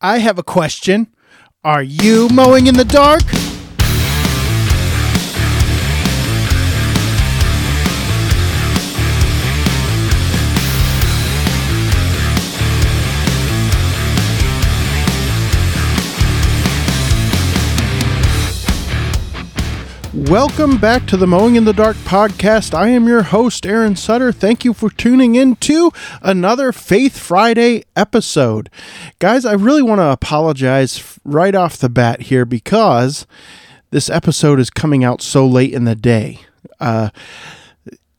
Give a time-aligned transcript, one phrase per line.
[0.00, 1.08] I have a question.
[1.64, 3.22] Are you mowing in the dark?
[20.28, 22.74] Welcome back to the Mowing in the Dark podcast.
[22.74, 24.32] I am your host, Aaron Sutter.
[24.32, 28.68] Thank you for tuning in to another Faith Friday episode.
[29.20, 33.24] Guys, I really want to apologize right off the bat here because
[33.90, 36.40] this episode is coming out so late in the day.
[36.80, 37.10] Uh,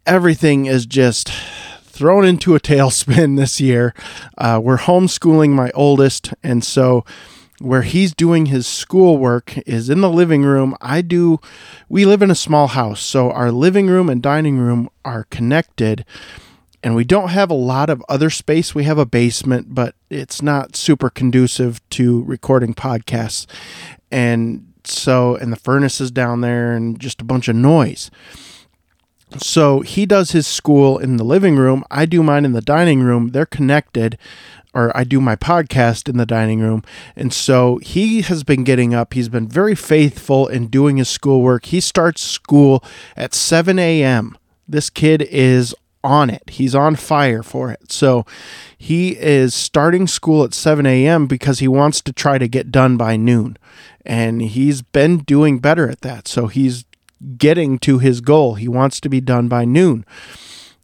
[0.05, 1.29] everything is just
[1.83, 3.93] thrown into a tailspin this year.
[4.37, 7.03] Uh, we're homeschooling my oldest, and so
[7.59, 10.75] where he's doing his schoolwork is in the living room.
[10.79, 11.39] I do,
[11.89, 16.05] we live in a small house, so our living room and dining room are connected.
[16.83, 18.75] And we don't have a lot of other space.
[18.75, 23.47] We have a basement, but it's not super conducive to recording podcasts.
[24.11, 28.11] And so, and the furnace is down there and just a bunch of noise.
[29.37, 31.83] So he does his school in the living room.
[31.91, 33.29] I do mine in the dining room.
[33.29, 34.17] They're connected
[34.77, 36.83] or I do my podcast in the dining room.
[37.15, 39.15] And so he has been getting up.
[39.15, 41.65] He's been very faithful in doing his schoolwork.
[41.65, 42.83] He starts school
[43.15, 44.37] at 7 a.m.
[44.67, 46.43] This kid is on it.
[46.47, 47.91] He's on fire for it.
[47.91, 48.23] So
[48.77, 51.25] he is starting school at 7 a.m.
[51.25, 53.57] because he wants to try to get done by noon.
[54.05, 56.27] And he's been doing better at that.
[56.27, 56.85] So he's
[57.37, 58.53] getting to his goal.
[58.55, 60.05] He wants to be done by noon.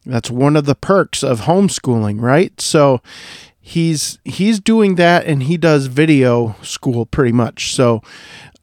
[0.05, 2.59] That's one of the perks of homeschooling, right?
[2.59, 3.01] So
[3.65, 7.73] he's he's doing that and he does video school pretty much.
[7.73, 8.01] So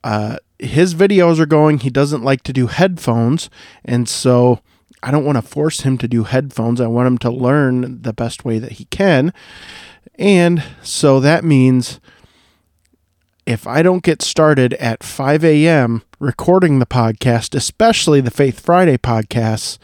[0.05, 1.79] uh, his videos are going.
[1.79, 3.49] He doesn't like to do headphones.
[3.85, 4.61] And so
[5.03, 6.81] i don't want to force him to do headphones.
[6.81, 9.33] I want him to learn the best way that he can.
[10.17, 11.99] And so that means
[13.47, 18.99] if i don't get started at 5 a.m recording the podcast especially the faith friday
[18.99, 19.79] podcasts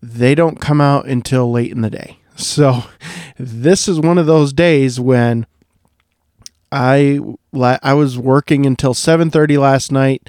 [0.00, 2.84] they don't come out until late in the day so
[3.38, 5.46] this is one of those days when
[6.72, 7.20] I
[7.54, 10.28] I was working until 7:30 last night,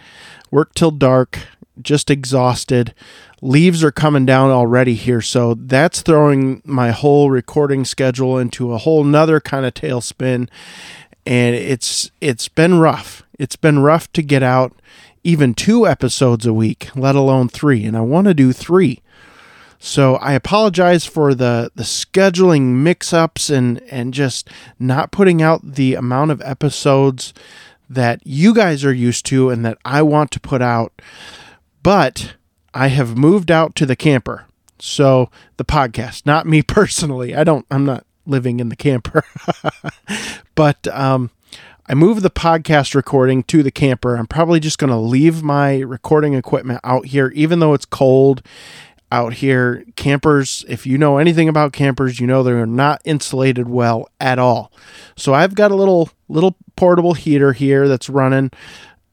[0.50, 1.40] worked till dark,
[1.82, 2.94] just exhausted.
[3.42, 8.78] Leaves are coming down already here, so that's throwing my whole recording schedule into a
[8.78, 10.48] whole nother kind of tailspin.
[11.26, 13.24] And it's it's been rough.
[13.40, 14.74] It's been rough to get out
[15.24, 17.84] even two episodes a week, let alone three.
[17.86, 19.02] And I want to do three.
[19.84, 24.48] So I apologize for the the scheduling mix-ups and and just
[24.78, 27.34] not putting out the amount of episodes
[27.90, 31.02] that you guys are used to and that I want to put out.
[31.82, 32.36] But
[32.76, 34.46] I have moved out to the camper.
[34.78, 37.36] So the podcast, not me personally.
[37.36, 39.24] I don't I'm not living in the camper.
[40.56, 41.32] but um
[41.88, 44.16] I moved the podcast recording to the camper.
[44.16, 48.44] I'm probably just going to leave my recording equipment out here even though it's cold
[49.12, 49.84] out here.
[49.96, 54.72] Campers, if you know anything about campers, you know they're not insulated well at all.
[55.16, 58.52] So I've got a little little portable heater here that's running,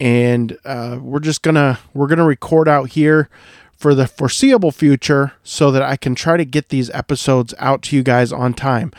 [0.00, 3.28] and uh, we're just gonna we're gonna record out here
[3.76, 7.96] for the foreseeable future so that I can try to get these episodes out to
[7.96, 8.92] you guys on time.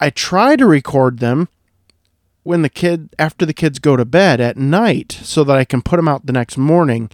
[0.00, 1.48] I try to record them
[2.42, 5.82] when the kid after the kids go to bed at night so that I can
[5.82, 7.10] put them out the next morning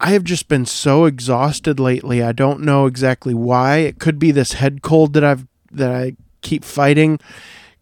[0.00, 2.22] I have just been so exhausted lately.
[2.22, 3.78] I don't know exactly why.
[3.78, 7.20] It could be this head cold that I've that I keep fighting.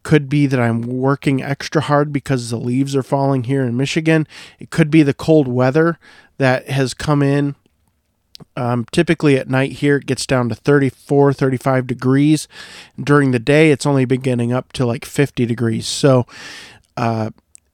[0.02, 4.26] Could be that I'm working extra hard because the leaves are falling here in Michigan.
[4.58, 5.98] It could be the cold weather
[6.38, 7.54] that has come in.
[8.56, 12.46] Um, typically at night here it gets down to 34 35 degrees
[13.02, 16.24] during the day it's only been getting up to like 50 degrees so
[16.96, 17.30] uh,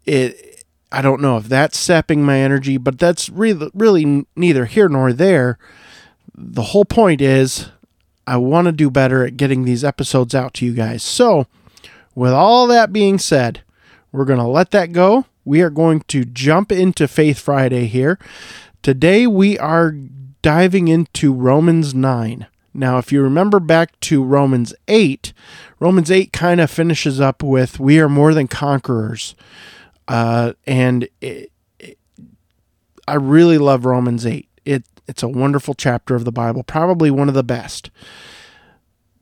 [0.06, 0.53] it
[0.94, 5.12] I don't know if that's sapping my energy, but that's really, really neither here nor
[5.12, 5.58] there.
[6.32, 7.68] The whole point is
[8.28, 11.02] I want to do better at getting these episodes out to you guys.
[11.02, 11.48] So,
[12.14, 13.62] with all that being said,
[14.12, 15.26] we're going to let that go.
[15.44, 18.16] We are going to jump into Faith Friday here.
[18.82, 19.96] Today, we are
[20.42, 22.46] diving into Romans 9.
[22.72, 25.32] Now, if you remember back to Romans 8,
[25.80, 29.34] Romans 8 kind of finishes up with, We are more than conquerors.
[30.08, 31.98] Uh, and it, it,
[33.06, 34.48] I really love Romans 8.
[34.64, 37.90] It, it's a wonderful chapter of the Bible, probably one of the best.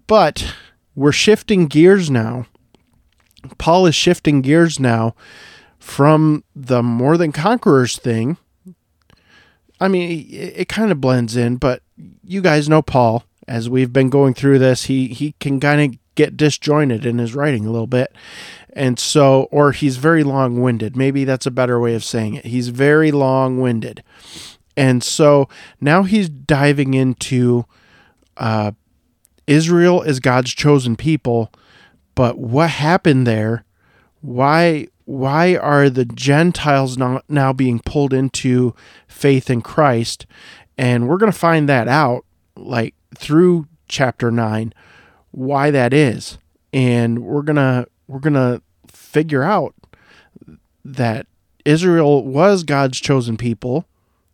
[0.06, 0.54] But
[0.94, 2.46] we're shifting gears now.
[3.58, 5.14] Paul is shifting gears now
[5.78, 8.36] from the more than conquerors thing.
[9.80, 11.82] I mean, it, it kind of blends in, but
[12.22, 13.24] you guys know Paul.
[13.48, 17.34] As we've been going through this, he he can kind of get disjointed in his
[17.34, 18.14] writing a little bit.
[18.74, 20.96] And so, or he's very long winded.
[20.96, 22.46] Maybe that's a better way of saying it.
[22.46, 24.02] He's very long winded.
[24.76, 25.48] And so
[25.80, 27.66] now he's diving into
[28.36, 28.72] uh,
[29.46, 31.52] Israel is God's chosen people,
[32.14, 33.64] but what happened there?
[34.20, 38.74] Why why are the Gentiles now, now being pulled into
[39.08, 40.26] faith in Christ?
[40.78, 42.24] And we're going to find that out
[42.56, 44.72] like through chapter 9
[45.32, 46.38] why that is.
[46.72, 49.74] And we're going to we're going to figure out
[50.84, 51.26] that
[51.64, 53.86] Israel was God's chosen people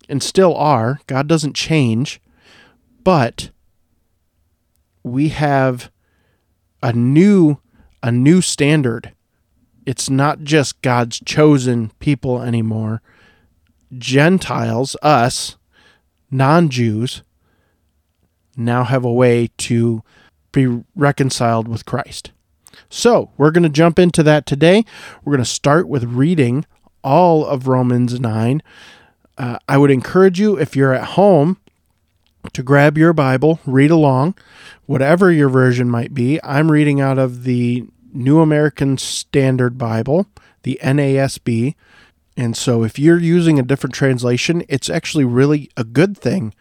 [0.09, 1.00] and still are.
[1.06, 2.21] God doesn't change.
[3.05, 3.50] But
[5.03, 5.91] we have
[6.83, 7.59] a new
[8.03, 9.12] a new standard.
[9.87, 13.00] It's not just God's chosen people anymore.
[13.97, 15.56] Gentiles, us,
[16.31, 17.23] non-Jews
[18.56, 20.03] now have a way to
[20.53, 22.31] be reconciled with Christ.
[22.89, 24.85] So, we're going to jump into that today.
[25.25, 26.65] We're going to start with reading
[27.03, 28.62] all of Romans 9.
[29.37, 31.59] Uh, I would encourage you, if you're at home,
[32.53, 34.37] to grab your Bible, read along,
[34.87, 36.41] whatever your version might be.
[36.43, 40.27] I'm reading out of the New American Standard Bible,
[40.62, 41.75] the NASB.
[42.37, 46.55] And so if you're using a different translation, it's actually really a good thing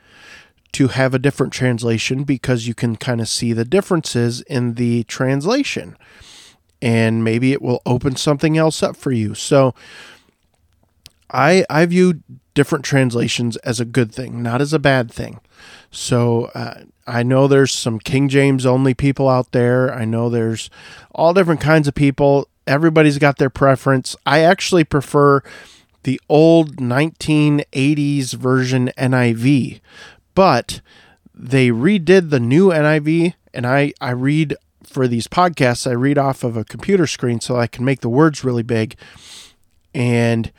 [0.73, 5.03] to have a different translation because you can kind of see the differences in the
[5.05, 5.97] translation.
[6.81, 9.33] And maybe it will open something else up for you.
[9.33, 9.73] So
[11.31, 12.21] I I view
[12.53, 15.39] different translations as a good thing, not as a bad thing.
[15.91, 19.93] So uh, I know there's some King James only people out there.
[19.93, 20.69] I know there's
[21.13, 22.47] all different kinds of people.
[22.65, 24.15] Everybody's got their preference.
[24.25, 25.41] I actually prefer
[26.03, 29.79] the old 1980s version NIV,
[30.37, 30.81] but
[31.33, 36.43] they redid the new NIV, and I, I read for these podcasts, I read off
[36.43, 38.95] of a computer screen so I can make the words really big.
[39.95, 40.51] And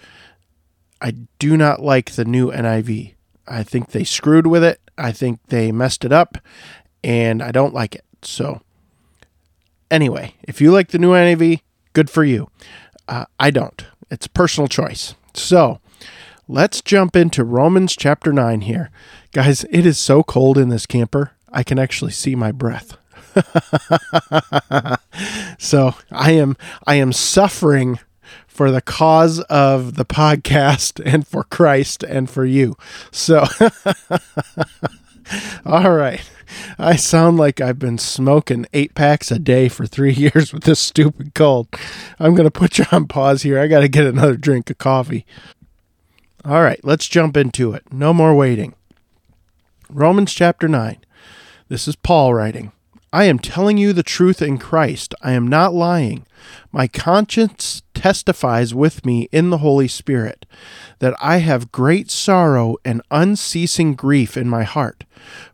[1.00, 3.14] I do not like the new NIV.
[3.46, 4.80] I think they screwed with it.
[4.98, 6.38] I think they messed it up,
[7.04, 8.04] and I don't like it.
[8.22, 8.62] So,
[9.92, 11.60] anyway, if you like the new NIV,
[11.92, 12.50] good for you.
[13.06, 13.86] Uh, I don't.
[14.10, 15.14] It's personal choice.
[15.34, 15.78] So,
[16.48, 18.90] let's jump into Romans chapter 9 here.
[19.32, 22.96] Guys, it is so cold in this camper, I can actually see my breath.
[25.58, 26.56] so, I am
[26.86, 28.00] I am suffering
[28.46, 32.76] for the cause of the podcast and for Christ and for you.
[33.12, 33.44] So,
[35.66, 36.28] all right.
[36.78, 40.80] I sound like I've been smoking eight packs a day for three years with this
[40.80, 41.68] stupid cold.
[42.18, 43.58] I'm going to put you on pause here.
[43.58, 45.26] I got to get another drink of coffee.
[46.44, 47.92] All right, let's jump into it.
[47.92, 48.74] No more waiting.
[49.90, 50.98] Romans chapter 9.
[51.68, 52.72] This is Paul writing.
[53.12, 55.14] I am telling you the truth in Christ.
[55.20, 56.26] I am not lying.
[56.70, 60.46] My conscience testifies with me in the Holy Spirit
[61.00, 65.04] that I have great sorrow and unceasing grief in my heart.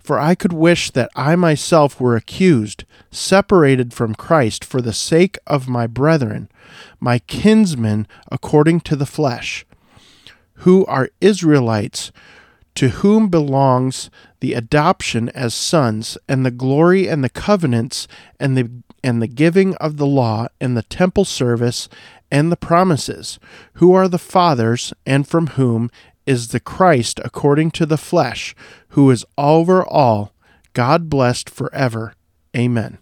[0.00, 5.38] For I could wish that I myself were accused, separated from Christ for the sake
[5.46, 6.50] of my brethren,
[7.00, 9.64] my kinsmen according to the flesh,
[10.58, 12.12] who are Israelites
[12.74, 14.10] to whom belongs
[14.40, 18.08] the adoption as sons and the glory and the covenants
[18.40, 18.70] and the
[19.02, 21.88] and the giving of the law and the temple service
[22.30, 23.38] and the promises.
[23.74, 25.90] Who are the fathers and from whom
[26.26, 28.54] is the Christ according to the flesh
[28.88, 30.32] who is over all
[30.72, 32.14] God blessed forever.
[32.56, 32.98] Amen.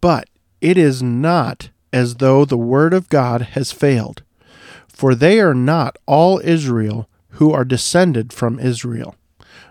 [0.00, 0.28] But
[0.60, 4.22] it is not as though the word of God has failed
[4.98, 9.14] for they are not all Israel who are descended from Israel.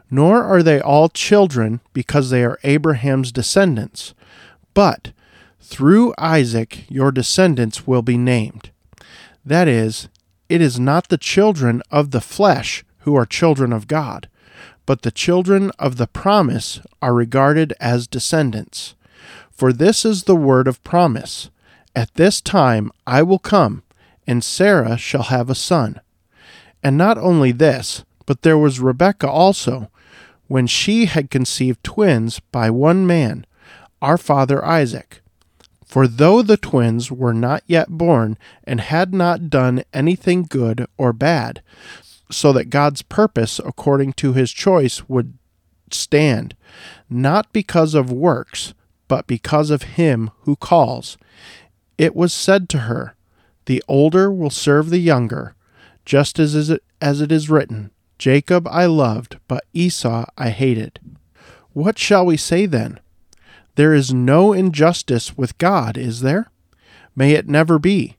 [0.09, 4.13] Nor are they all children because they are Abraham's descendants.
[4.73, 5.11] But
[5.59, 8.69] through Isaac your descendants will be named.
[9.45, 10.07] That is,
[10.47, 14.29] it is not the children of the flesh who are children of God,
[14.85, 18.95] but the children of the promise are regarded as descendants.
[19.51, 21.49] For this is the word of promise
[21.93, 23.83] At this time I will come,
[24.27, 26.01] and Sarah shall have a son.
[26.83, 29.89] And not only this, but there was Rebekah also,
[30.47, 33.45] when she had conceived twins by one man,
[34.01, 35.21] our father Isaac.
[35.85, 41.13] For though the twins were not yet born and had not done anything good or
[41.13, 41.61] bad,
[42.29, 45.37] so that God's purpose according to his choice would
[45.89, 46.55] stand,
[47.09, 48.73] not because of works,
[49.07, 51.17] but because of him who calls,
[51.97, 53.15] it was said to her,
[53.67, 55.53] The older will serve the younger
[56.07, 61.01] just as, is it, as it is written, Jacob I loved, but Esau I hated.
[61.73, 63.01] What shall we say then?
[63.75, 66.49] There is no injustice with God, is there?
[67.13, 68.15] May it never be.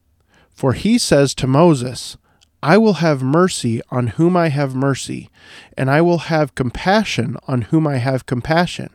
[0.51, 2.19] For he says to Moses,
[2.63, 5.31] I will have mercy on whom I have mercy,
[5.79, 8.91] and I will have compassion on whom I have compassion.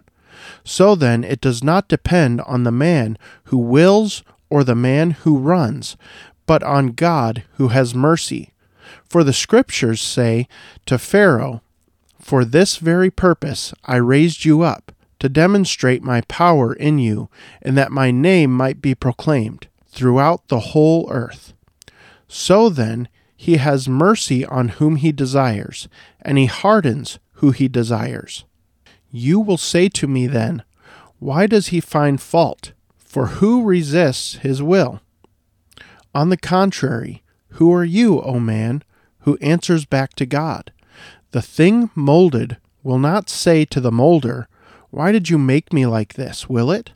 [0.63, 5.39] So then, it does not depend on the man who wills or the man who
[5.39, 5.97] runs,
[6.45, 8.53] but on God who has mercy.
[9.09, 10.47] For the Scriptures say
[10.85, 11.61] to Pharaoh,
[12.19, 17.29] For this very purpose I raised you up, to demonstrate my power in you,
[17.61, 21.53] and that my name might be proclaimed throughout the whole earth.
[22.27, 23.07] So then,
[23.37, 25.87] he has mercy on whom he desires,
[26.21, 28.43] and he hardens who he desires.
[29.11, 30.63] You will say to me then,
[31.19, 32.73] Why does he find fault?
[32.97, 34.99] For who resists his will?
[36.13, 38.83] On the contrary, who are you, O man,
[39.21, 40.71] who answers back to God?
[41.31, 44.47] The thing molded will not say to the molder,
[44.91, 46.91] Why did you make me like this, will it?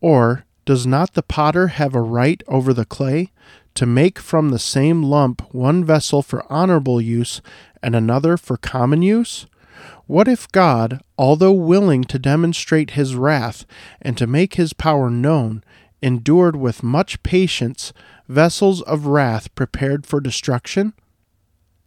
[0.00, 3.32] Or, Does not the potter have a right over the clay
[3.74, 7.42] to make from the same lump one vessel for honorable use
[7.82, 9.46] and another for common use?
[10.06, 13.64] What if God, although willing to demonstrate his wrath
[14.00, 15.62] and to make his power known,
[16.02, 17.92] endured with much patience
[18.30, 20.94] vessels of wrath prepared for destruction?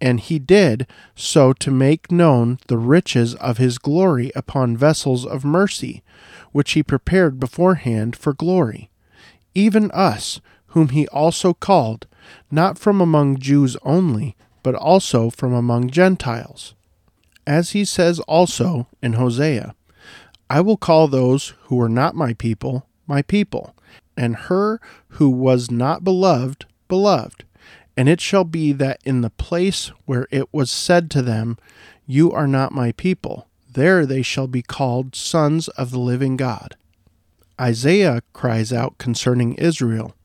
[0.02, 0.86] And he did
[1.16, 6.04] so to make known the riches of his glory upon vessels of mercy,
[6.52, 8.90] which he prepared beforehand for glory.
[9.56, 12.08] Even us, whom he also called,
[12.52, 16.74] not from among Jews only, but also from among Gentiles.
[17.48, 19.76] As he says also in Hosea,
[20.50, 23.76] I will call those who were not my people, my people,
[24.16, 24.80] and her
[25.10, 27.44] who was not beloved, beloved.
[27.96, 31.58] And it shall be that in the place where it was said to them,
[32.06, 36.76] You are not my people, there they shall be called sons of the living God.
[37.60, 40.16] Isaiah cries out concerning Israel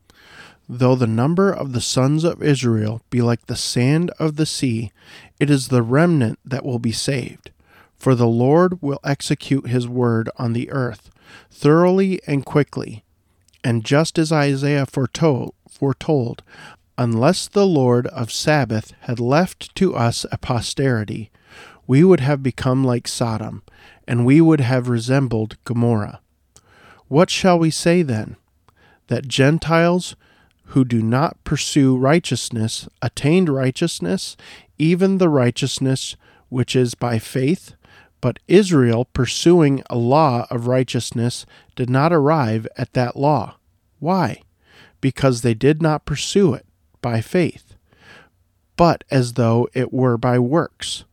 [0.68, 4.92] Though the number of the sons of Israel be like the sand of the sea,
[5.40, 7.50] it is the remnant that will be saved.
[7.96, 11.10] For the Lord will execute his word on the earth,
[11.50, 13.02] thoroughly and quickly.
[13.64, 16.42] And just as Isaiah foretold, foretold,
[16.96, 21.30] unless the Lord of Sabaoth had left to us a posterity,
[21.86, 23.62] we would have become like Sodom,
[24.06, 26.20] and we would have resembled Gomorrah.
[27.08, 28.36] What shall we say then?
[29.06, 30.14] That Gentiles
[30.72, 34.36] who do not pursue righteousness attained righteousness,
[34.76, 36.14] even the righteousness
[36.50, 37.74] which is by faith.
[38.20, 41.46] But Israel, pursuing a law of righteousness,
[41.76, 43.56] did not arrive at that law.
[44.00, 44.42] Why?
[45.00, 46.66] Because they did not pursue it
[47.00, 47.74] by faith,
[48.76, 51.04] but as though it were by works.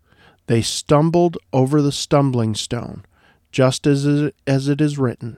[0.47, 3.03] They stumbled over the stumbling stone,
[3.51, 5.37] just as it is written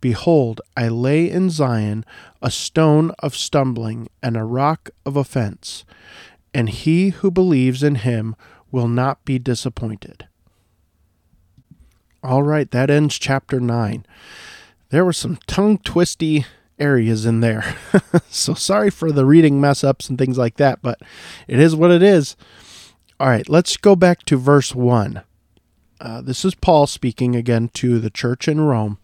[0.00, 2.04] Behold, I lay in Zion
[2.40, 5.84] a stone of stumbling and a rock of offense,
[6.54, 8.36] and he who believes in him
[8.70, 10.27] will not be disappointed.
[12.22, 14.04] All right, that ends chapter 9.
[14.90, 16.46] There were some tongue twisty
[16.78, 17.76] areas in there.
[18.28, 21.00] so sorry for the reading mess ups and things like that, but
[21.46, 22.36] it is what it is.
[23.20, 25.22] All right, let's go back to verse 1.
[26.00, 28.98] Uh, this is Paul speaking again to the church in Rome.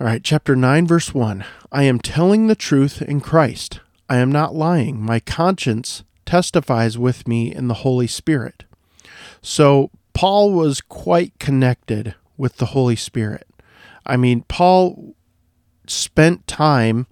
[0.00, 1.44] All right, chapter 9, verse 1.
[1.70, 3.80] I am telling the truth in Christ.
[4.08, 5.00] I am not lying.
[5.00, 8.64] My conscience testifies with me in the Holy Spirit.
[9.42, 13.46] So, Paul was quite connected with the Holy Spirit.
[14.06, 15.14] I mean, Paul
[15.86, 17.06] spent time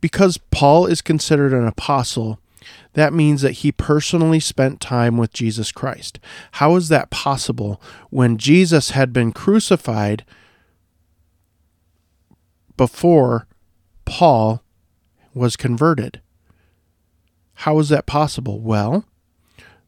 [0.00, 2.40] because Paul is considered an apostle.
[2.94, 6.18] That means that he personally spent time with Jesus Christ.
[6.52, 7.80] How is that possible
[8.10, 10.24] when Jesus had been crucified?
[12.76, 13.46] before
[14.04, 14.62] Paul
[15.34, 16.20] was converted.
[17.54, 18.60] How is that possible?
[18.60, 19.04] Well,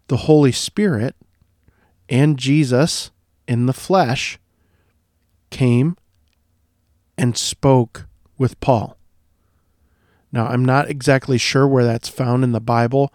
[0.08, 1.16] the Holy Spirit
[2.08, 3.11] and Jesus
[3.46, 4.38] in the flesh
[5.50, 5.96] came
[7.16, 8.06] and spoke
[8.38, 8.96] with Paul.
[10.32, 13.12] Now, I'm not exactly sure where that's found in the Bible,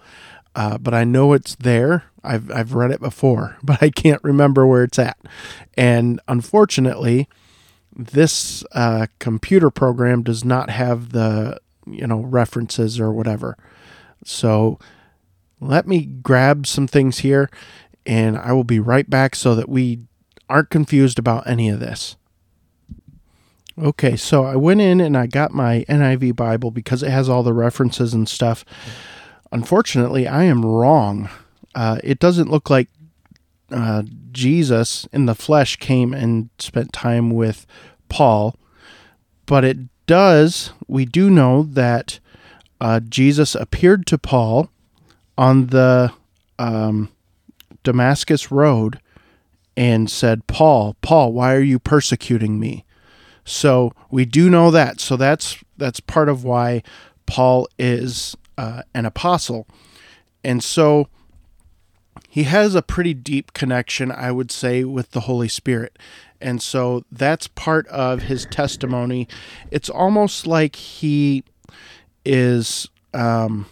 [0.56, 2.06] uh, but I know it's there.
[2.24, 5.18] I've, I've read it before, but I can't remember where it's at.
[5.78, 7.28] And unfortunately,
[7.96, 13.58] this uh, computer program does not have the you know references or whatever.
[14.24, 14.80] So
[15.60, 17.50] let me grab some things here
[18.10, 20.00] and I will be right back so that we
[20.50, 22.16] aren't confused about any of this.
[23.78, 27.44] Okay, so I went in and I got my NIV Bible because it has all
[27.44, 28.66] the references and stuff.
[29.52, 31.30] Unfortunately, I am wrong.
[31.76, 32.90] Uh, it doesn't look like
[33.72, 34.02] uh,
[34.32, 37.68] Jesus in the flesh came and spent time with
[38.10, 38.56] Paul,
[39.46, 42.20] but it does, we do know that
[42.82, 44.72] uh, Jesus appeared to Paul
[45.38, 46.12] on the
[46.58, 47.10] um,
[47.84, 49.00] Damascus Road
[49.76, 52.86] and said, Paul, Paul, why are you persecuting me?
[53.46, 55.00] So we do know that.
[55.00, 56.84] So that's that's part of why
[57.26, 59.66] Paul is uh, an apostle,
[60.44, 61.08] and so
[62.30, 65.98] he has a pretty deep connection, I would say, with the Holy Spirit.
[66.40, 69.28] And so that's part of his testimony.
[69.72, 71.44] It's almost like he
[72.24, 73.66] is um,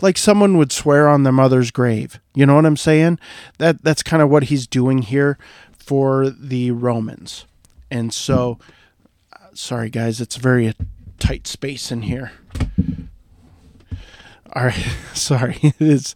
[0.00, 2.20] like someone would swear on their mother's grave.
[2.34, 3.18] You know what I'm saying?
[3.58, 5.38] That that's kind of what he's doing here
[5.72, 7.46] for the Romans.
[7.90, 8.58] And so
[9.32, 10.74] uh, sorry guys, it's very
[11.18, 12.32] tight space in here.
[14.52, 15.74] All right, sorry.
[15.78, 16.14] It's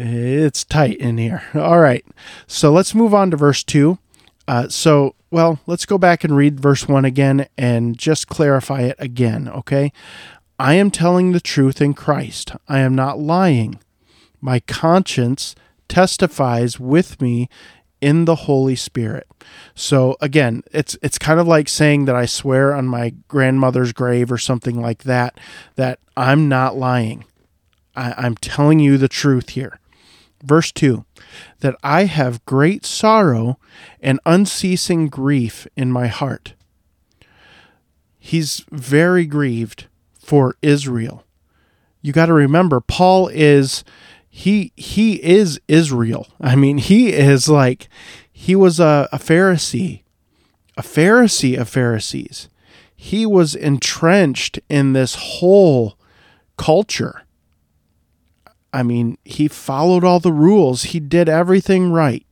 [0.00, 1.42] it's tight in here.
[1.54, 2.04] All right.
[2.46, 3.98] So let's move on to verse 2.
[4.46, 8.96] Uh, so, well, let's go back and read verse 1 again and just clarify it
[8.98, 9.92] again, okay?
[10.58, 12.52] I am telling the truth in Christ.
[12.68, 13.78] I am not lying.
[14.40, 15.54] My conscience
[15.88, 17.48] testifies with me
[18.00, 19.26] in the Holy Spirit.
[19.74, 24.30] So again, it's it's kind of like saying that I swear on my grandmother's grave
[24.30, 25.38] or something like that
[25.76, 27.24] that I'm not lying.
[27.96, 29.80] I, I'm telling you the truth here.
[30.42, 31.04] Verse 2
[31.60, 33.58] that I have great sorrow
[34.00, 36.54] and unceasing grief in my heart.
[38.18, 39.87] He's very grieved
[40.28, 41.24] for Israel.
[42.02, 43.82] You got to remember Paul is
[44.28, 46.26] he he is Israel.
[46.38, 47.88] I mean, he is like
[48.30, 50.02] he was a, a Pharisee,
[50.76, 52.50] a Pharisee of Pharisees.
[52.94, 55.96] He was entrenched in this whole
[56.58, 57.22] culture.
[58.70, 60.82] I mean, he followed all the rules.
[60.82, 62.26] He did everything right.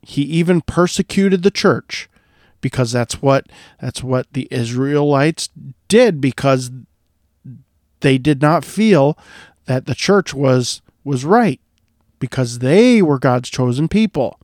[0.00, 2.08] He even persecuted the church
[2.60, 3.46] because that's what
[3.80, 5.48] that's what the Israelites
[5.88, 6.70] did because
[8.00, 9.18] they did not feel
[9.66, 11.60] that the church was was right
[12.18, 14.38] because they were God's chosen people.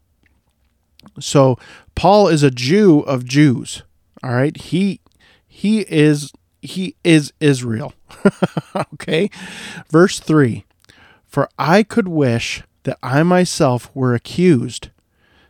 [1.21, 1.59] So
[1.95, 3.83] Paul is a Jew of Jews.
[4.23, 4.57] All right?
[4.57, 5.01] He
[5.47, 7.95] he is he is Israel.
[8.95, 9.31] okay?
[9.91, 10.64] Verse 3.
[11.27, 14.88] For I could wish that I myself were accused,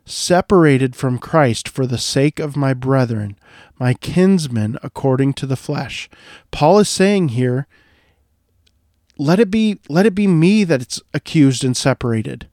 [0.06, 3.36] separated from Christ for the sake of my brethren,
[3.78, 6.08] my kinsmen according to the flesh.
[6.50, 7.66] Paul is saying here
[9.18, 12.48] let it be let it be me that's accused and separated.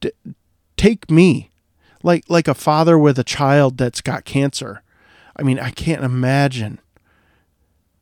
[0.00, 0.12] D-
[0.76, 1.50] take me.
[2.02, 4.82] Like like a father with a child that's got cancer.
[5.36, 6.80] I mean i can't imagine.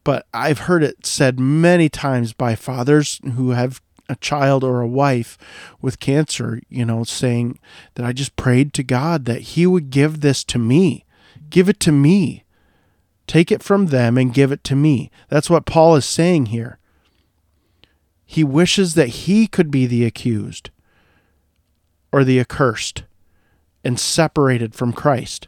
[0.04, 4.88] But i've heard it said many times by fathers who have a child or a
[4.88, 5.36] wife
[5.80, 7.58] with cancer you know saying
[7.94, 11.04] that i just prayed to god that he would give this to me
[11.50, 12.44] give it to me
[13.28, 15.10] Take it from them and give it to me.
[15.28, 16.78] That's what Paul is saying here.
[18.24, 20.70] He wishes that he could be the accused
[22.10, 23.04] or the accursed
[23.84, 25.46] and separated from Christ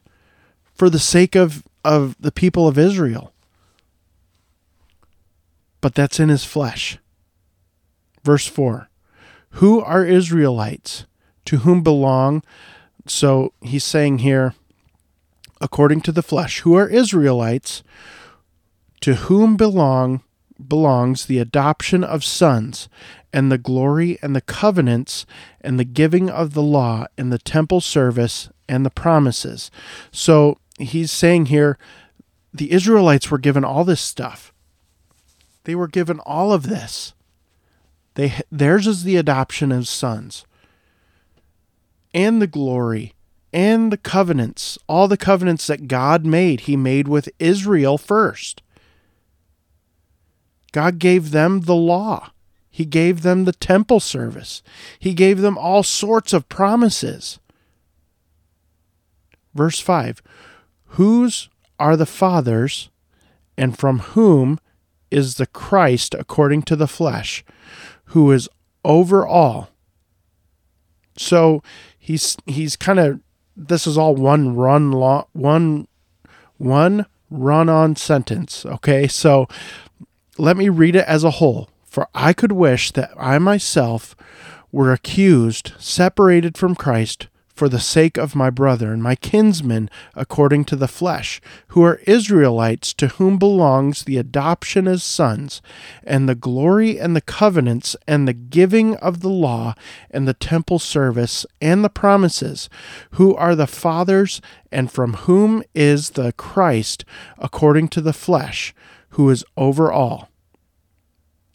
[0.74, 3.32] for the sake of, of the people of Israel.
[5.80, 6.98] But that's in his flesh.
[8.22, 8.88] Verse 4
[9.50, 11.06] Who are Israelites?
[11.46, 12.42] To whom belong?
[13.06, 14.54] So he's saying here,
[15.60, 17.82] according to the flesh, who are Israelites,
[19.00, 20.22] to whom belong
[20.68, 22.88] belongs the adoption of sons,
[23.32, 25.24] and the glory and the covenants,
[25.60, 29.70] and the giving of the law, and the temple service, and the promises.
[30.12, 31.78] So he's saying here,
[32.52, 34.52] the Israelites were given all this stuff.
[35.64, 37.14] They were given all of this.
[38.14, 40.44] They theirs is the adoption of sons
[42.12, 43.14] and the glory
[43.52, 48.62] and the covenants, all the covenants that God made, He made with Israel first.
[50.72, 52.30] God gave them the law.
[52.70, 54.62] He gave them the temple service.
[54.98, 57.40] He gave them all sorts of promises.
[59.54, 60.22] Verse 5
[60.94, 62.88] Whose are the fathers,
[63.56, 64.60] and from whom
[65.10, 67.44] is the Christ according to the flesh,
[68.10, 68.48] who is
[68.84, 69.70] over all?
[71.16, 71.62] So
[71.98, 73.20] he's he's kind of
[73.56, 75.86] this is all one run long one
[76.56, 79.46] one run on sentence okay so
[80.38, 84.16] let me read it as a whole for i could wish that i myself
[84.72, 87.28] were accused separated from christ
[87.60, 92.00] for the sake of my brother and my kinsmen according to the flesh, who are
[92.06, 95.60] Israelites, to whom belongs the adoption as sons,
[96.02, 99.74] and the glory and the covenants, and the giving of the law,
[100.10, 102.70] and the temple service, and the promises,
[103.10, 104.40] who are the fathers,
[104.72, 107.04] and from whom is the Christ
[107.36, 108.72] according to the flesh,
[109.10, 110.30] who is over all.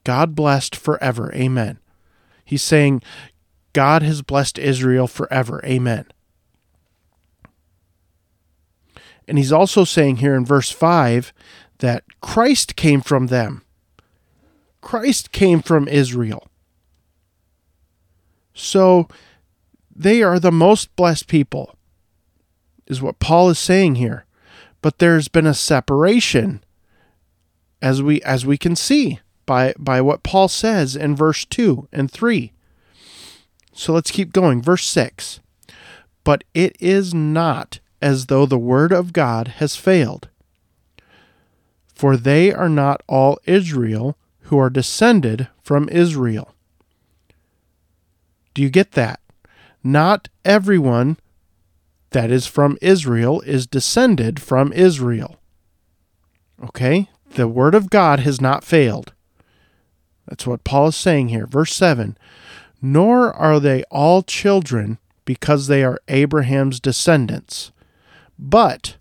[0.03, 1.33] God blessed forever.
[1.33, 1.79] Amen.
[2.43, 3.01] He's saying,
[3.75, 5.59] God has blessed Israel forever.
[5.65, 6.05] Amen.
[9.27, 11.33] And he's also saying here in verse 5
[11.79, 13.63] that Christ came from them.
[14.79, 16.47] Christ came from Israel.
[18.53, 19.09] So
[19.93, 21.75] they are the most blessed people,
[22.87, 24.25] is what Paul is saying here.
[24.81, 26.63] But there's been a separation
[27.81, 32.09] as we as we can see by by what Paul says in verse 2 and
[32.09, 32.53] 3.
[33.75, 34.61] So let's keep going.
[34.61, 35.41] Verse 6
[36.23, 40.29] But it is not as though the word of God has failed.
[41.93, 46.55] For they are not all Israel who are descended from Israel.
[48.53, 49.19] Do you get that?
[49.83, 51.17] Not everyone
[52.11, 55.37] that is from Israel is descended from Israel.
[56.63, 57.09] Okay?
[57.31, 59.13] The word of God has not failed.
[60.27, 61.45] That's what Paul is saying here.
[61.45, 62.17] Verse 7
[62.81, 67.71] nor are they all children because they are Abraham's descendants.
[68.37, 68.97] But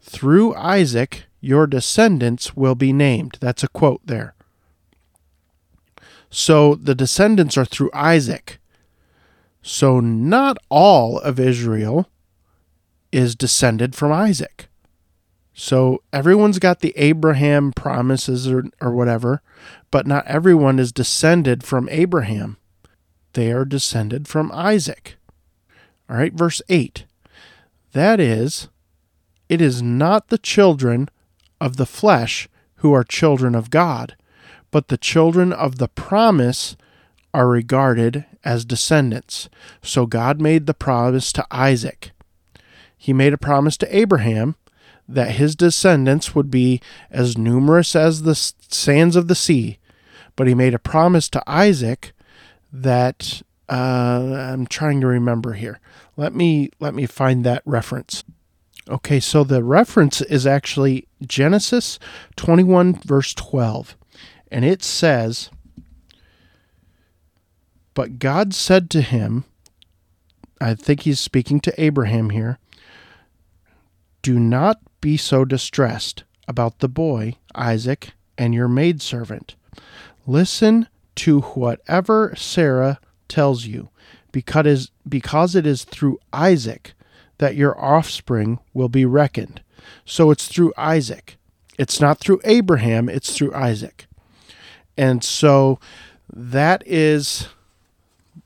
[0.00, 3.38] through Isaac your descendants will be named.
[3.40, 4.34] That's a quote there.
[6.30, 8.58] So the descendants are through Isaac.
[9.62, 12.08] So not all of Israel
[13.12, 14.68] is descended from Isaac.
[15.54, 19.42] So everyone's got the Abraham promises or, or whatever,
[19.90, 22.58] but not everyone is descended from Abraham
[23.32, 25.16] they are descended from Isaac.
[26.08, 27.04] All right, verse 8.
[27.92, 28.68] That is,
[29.48, 31.08] it is not the children
[31.60, 34.16] of the flesh who are children of God,
[34.70, 36.76] but the children of the promise
[37.34, 39.48] are regarded as descendants.
[39.82, 42.12] So God made the promise to Isaac.
[42.96, 44.56] He made a promise to Abraham
[45.08, 49.78] that his descendants would be as numerous as the sands of the sea.
[50.36, 52.12] But he made a promise to Isaac
[52.72, 55.80] that uh, I'm trying to remember here.
[56.16, 58.24] Let me let me find that reference.
[58.88, 61.98] Okay, so the reference is actually Genesis
[62.36, 63.96] 21 verse 12.
[64.50, 65.50] And it says,
[67.92, 69.44] "But God said to him,
[70.60, 72.58] I think he's speaking to Abraham here,
[74.22, 79.54] do not be so distressed about the boy, Isaac, and your maidservant.
[80.26, 83.90] Listen to whatever Sarah tells you,
[84.32, 86.94] because, it is through Isaac
[87.38, 89.62] that your offspring will be reckoned.
[90.04, 91.36] So it's through Isaac.
[91.78, 94.06] It's not through Abraham, it's through Isaac.
[94.96, 95.78] And so
[96.32, 97.48] that is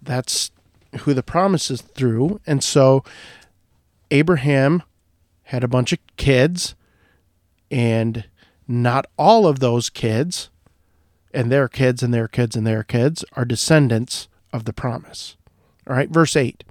[0.02, 0.50] that's
[1.00, 2.40] who the promise is through.
[2.46, 3.04] And so
[4.10, 4.82] Abraham
[5.44, 6.74] had a bunch of kids,
[7.70, 8.24] and
[8.68, 10.50] not all of those kids
[11.34, 15.36] and their kids and their kids and their kids are descendants of the promise.
[15.86, 16.64] All right, verse 8.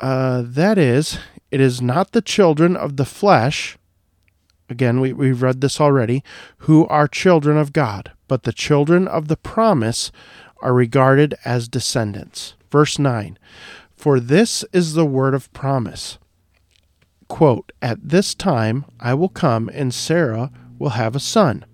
[0.00, 1.18] Uh, that is,
[1.50, 3.78] it is not the children of the flesh,
[4.68, 6.24] again, we, we've read this already,
[6.58, 10.10] who are children of God, but the children of the promise
[10.60, 12.54] are regarded as descendants.
[12.70, 13.38] Verse 9.
[13.94, 16.18] For this is the word of promise.
[17.28, 21.64] Quote, At this time I will come, and Sarah will have a son.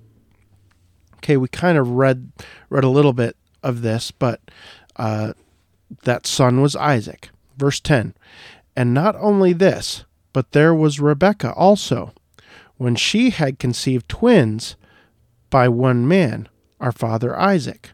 [1.19, 2.33] Okay, we kind of read
[2.71, 4.41] read a little bit of this, but
[4.97, 5.33] uh,
[6.05, 7.31] that son was Isaac.
[7.57, 8.15] Verse 10
[8.77, 12.13] And not only this, but there was Rebekah also,
[12.77, 14.77] when she had conceived twins
[15.51, 16.49] by one man,
[16.81, 17.91] our father Isaac.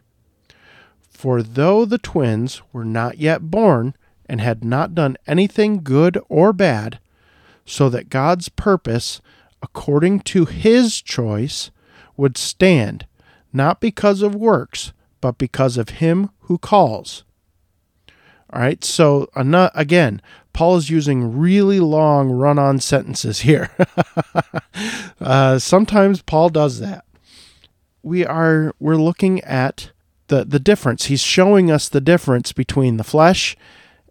[1.09, 3.95] For though the twins were not yet born
[4.27, 6.99] and had not done anything good or bad,
[7.65, 9.21] so that God's purpose,
[9.61, 11.71] according to his choice,
[12.15, 13.07] would stand
[13.55, 14.91] not because of works,
[15.21, 17.23] but because of him who calls.
[18.51, 20.21] All right, so again,
[20.53, 23.71] Paul is using really long run on sentences here.
[25.21, 27.05] uh, sometimes Paul does that.
[28.03, 29.91] We are we're looking at
[30.27, 31.05] the, the difference.
[31.05, 33.57] He's showing us the difference between the flesh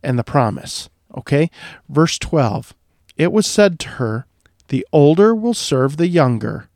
[0.03, 0.89] and the promise.
[1.17, 1.51] Okay?
[1.89, 2.75] Verse 12
[3.17, 4.27] It was said to her,
[4.69, 6.69] The older will serve the younger,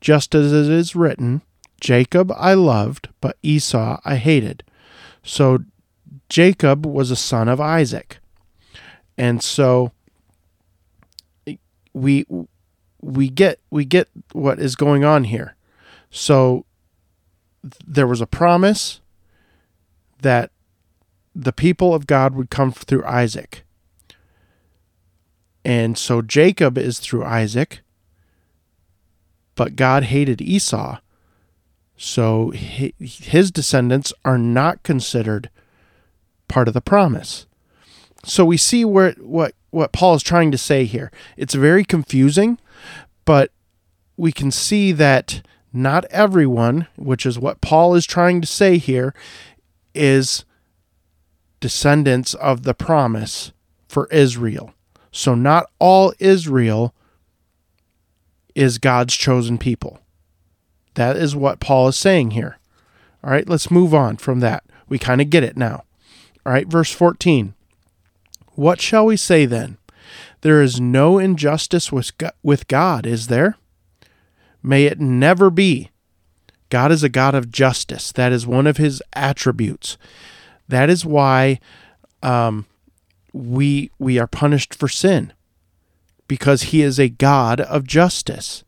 [0.00, 1.42] just as it is written,
[1.82, 4.62] Jacob I loved, but Esau I hated.
[5.24, 5.64] So
[6.28, 8.20] Jacob was a son of Isaac.
[9.18, 9.90] And so
[11.92, 12.24] we
[13.00, 15.56] we get we get what is going on here.
[16.08, 16.64] So
[17.84, 19.00] there was a promise
[20.20, 20.52] that
[21.34, 23.64] the people of God would come through Isaac.
[25.64, 27.80] And so Jacob is through Isaac,
[29.56, 30.98] but God hated Esau.
[32.04, 35.48] So his descendants are not considered
[36.48, 37.46] part of the promise.
[38.24, 41.12] So we see where what what Paul is trying to say here.
[41.36, 42.58] It's very confusing,
[43.24, 43.52] but
[44.16, 49.14] we can see that not everyone, which is what Paul is trying to say here,
[49.94, 50.44] is
[51.60, 53.52] descendants of the promise
[53.86, 54.74] for Israel.
[55.12, 56.96] So not all Israel
[58.56, 60.01] is God's chosen people.
[60.94, 62.58] That is what Paul is saying here.
[63.24, 64.64] All right, let's move on from that.
[64.88, 65.84] We kind of get it now.
[66.44, 67.54] All right, verse 14.
[68.54, 69.78] What shall we say then?
[70.42, 73.56] There is no injustice with God, is there?
[74.62, 75.90] May it never be.
[76.68, 78.12] God is a God of justice.
[78.12, 79.98] That is one of his attributes.
[80.68, 81.60] That is why
[82.22, 82.66] um,
[83.32, 85.32] we we are punished for sin
[86.28, 88.64] because he is a God of justice.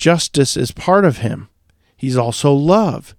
[0.00, 1.50] Justice is part of him.
[1.94, 3.14] He's also love.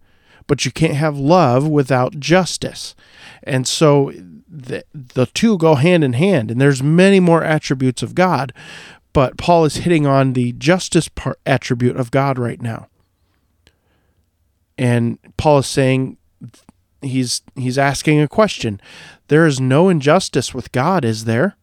[0.47, 2.95] But you can't have love without justice.
[3.43, 4.11] And so
[4.49, 8.51] the, the two go hand in hand and there's many more attributes of God,
[9.13, 12.87] but Paul is hitting on the justice part attribute of God right now.
[14.75, 16.17] And Paul is saying
[17.03, 18.81] he's he's asking a question.
[19.27, 21.55] There is no injustice with God, is there?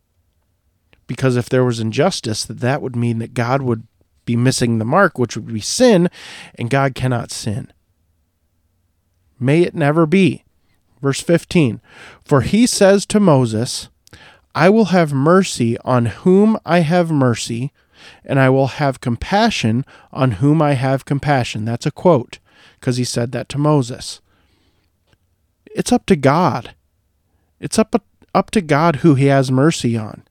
[1.08, 3.88] Because if there was injustice, that that would mean that God would
[4.28, 6.10] be missing the mark, which would be sin,
[6.56, 7.72] and God cannot sin.
[9.40, 10.44] May it never be.
[11.00, 11.80] Verse 15
[12.26, 13.88] For he says to Moses,
[14.54, 17.72] I will have mercy on whom I have mercy,
[18.22, 21.64] and I will have compassion on whom I have compassion.
[21.64, 22.38] That's a quote,
[22.78, 24.20] because he said that to Moses.
[25.74, 26.74] It's up to God.
[27.60, 27.94] It's up,
[28.34, 30.24] up to God who he has mercy on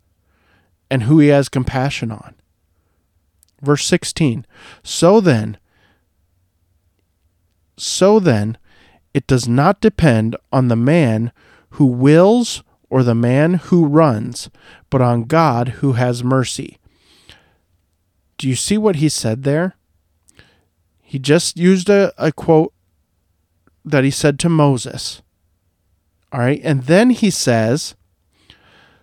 [0.91, 2.35] and who he has compassion on.
[3.61, 4.45] Verse 16
[4.83, 5.57] So then,
[7.77, 8.57] so then,
[9.13, 11.31] it does not depend on the man
[11.71, 14.49] who wills or the man who runs,
[14.89, 16.77] but on God who has mercy.
[18.37, 19.75] Do you see what he said there?
[21.01, 22.73] He just used a, a quote
[23.83, 25.21] that he said to Moses.
[26.31, 26.61] All right.
[26.63, 27.95] And then he says,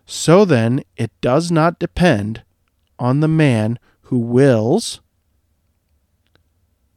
[0.07, 2.43] So then it does not depend
[2.99, 3.79] on the man
[4.15, 5.01] who wills,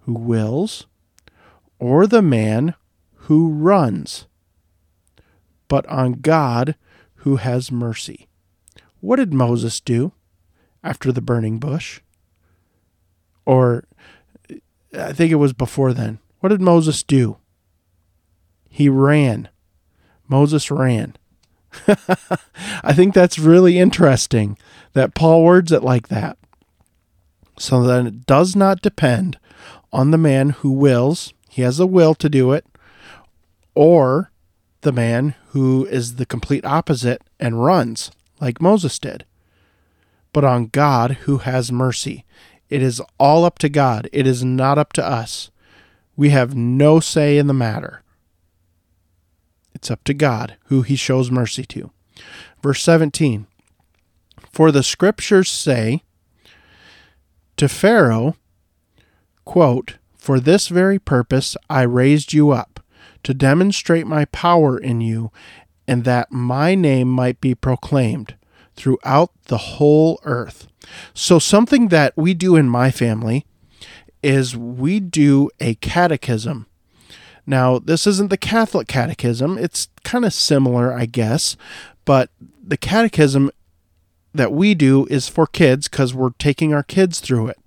[0.01, 0.85] who wills,
[1.79, 2.75] or the man
[3.21, 4.27] who runs,
[5.67, 6.75] but on God
[7.15, 8.27] who has mercy.
[8.99, 10.11] What did Moses do
[10.83, 12.01] after the burning bush?
[13.47, 13.85] Or
[14.95, 16.19] I think it was before then.
[16.39, 17.37] What did Moses do?
[18.69, 19.49] He ran.
[20.27, 21.15] Moses ran.
[21.87, 24.55] I think that's really interesting
[24.93, 26.37] that Paul words it like that.
[27.57, 29.39] So that it does not depend
[29.91, 32.65] on the man who wills, he has a will to do it,
[33.73, 34.31] or
[34.81, 39.25] the man who is the complete opposite and runs, like Moses did,
[40.33, 42.25] but on God who has mercy.
[42.69, 45.49] It is all up to God, it is not up to us.
[46.15, 48.03] We have no say in the matter.
[49.73, 51.91] It's up to God who he shows mercy to.
[52.63, 53.45] Verse 17
[54.51, 56.03] For the scriptures say
[57.57, 58.35] to Pharaoh,
[59.45, 62.79] quote, For this very purpose I raised you up
[63.23, 65.31] to demonstrate my power in you,
[65.87, 68.35] and that my name might be proclaimed
[68.75, 70.67] throughout the whole earth.
[71.13, 73.45] So, something that we do in my family
[74.23, 76.67] is we do a catechism.
[77.45, 81.57] Now, this isn't the Catholic catechism, it's kind of similar, I guess,
[82.05, 82.29] but
[82.61, 83.51] the catechism
[84.37, 87.57] that we do is for kids because we're taking our kids through it.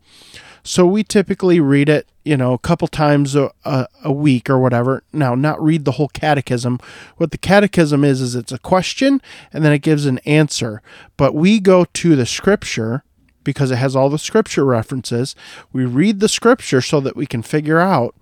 [0.62, 4.58] So we typically read it, you know, a couple times a, a, a, week or
[4.58, 5.02] whatever.
[5.12, 6.78] Now, not read the whole catechism.
[7.16, 10.82] What the catechism is, is it's a question and then it gives an answer.
[11.16, 13.04] But we go to the scripture
[13.42, 15.34] because it has all the scripture references.
[15.72, 18.14] We read the scripture so that we can figure out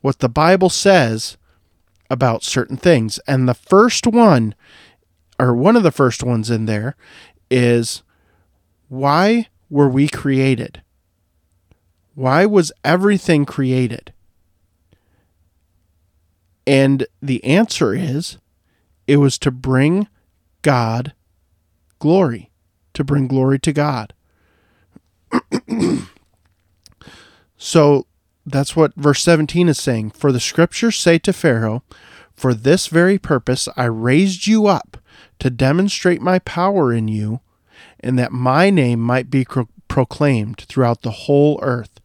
[0.00, 1.36] what the Bible says
[2.08, 3.18] about certain things.
[3.26, 4.54] And the first one,
[5.38, 6.96] or one of the first ones in there,
[7.50, 8.02] is
[8.88, 10.82] why were we created?
[12.14, 14.12] Why was everything created?
[16.66, 18.38] And the answer is
[19.06, 20.08] It was to bring
[20.62, 21.14] God
[21.98, 22.50] glory,
[22.94, 24.12] to bring glory to God.
[27.56, 28.06] so
[28.46, 30.10] that's what verse 17 is saying.
[30.10, 31.82] For the scriptures say to Pharaoh,
[32.34, 34.96] For this very purpose I raised you up
[35.40, 37.40] to demonstrate my power in you,
[37.98, 42.00] and that my name might be pro- proclaimed throughout the whole earth.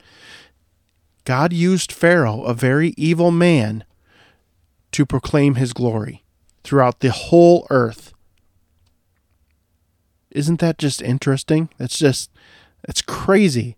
[1.26, 3.84] God used Pharaoh, a very evil man,
[4.92, 6.24] to proclaim his glory
[6.64, 8.14] throughout the whole earth.
[10.32, 11.70] Isn't that just interesting?
[11.78, 12.32] That's just,
[12.88, 13.76] it's crazy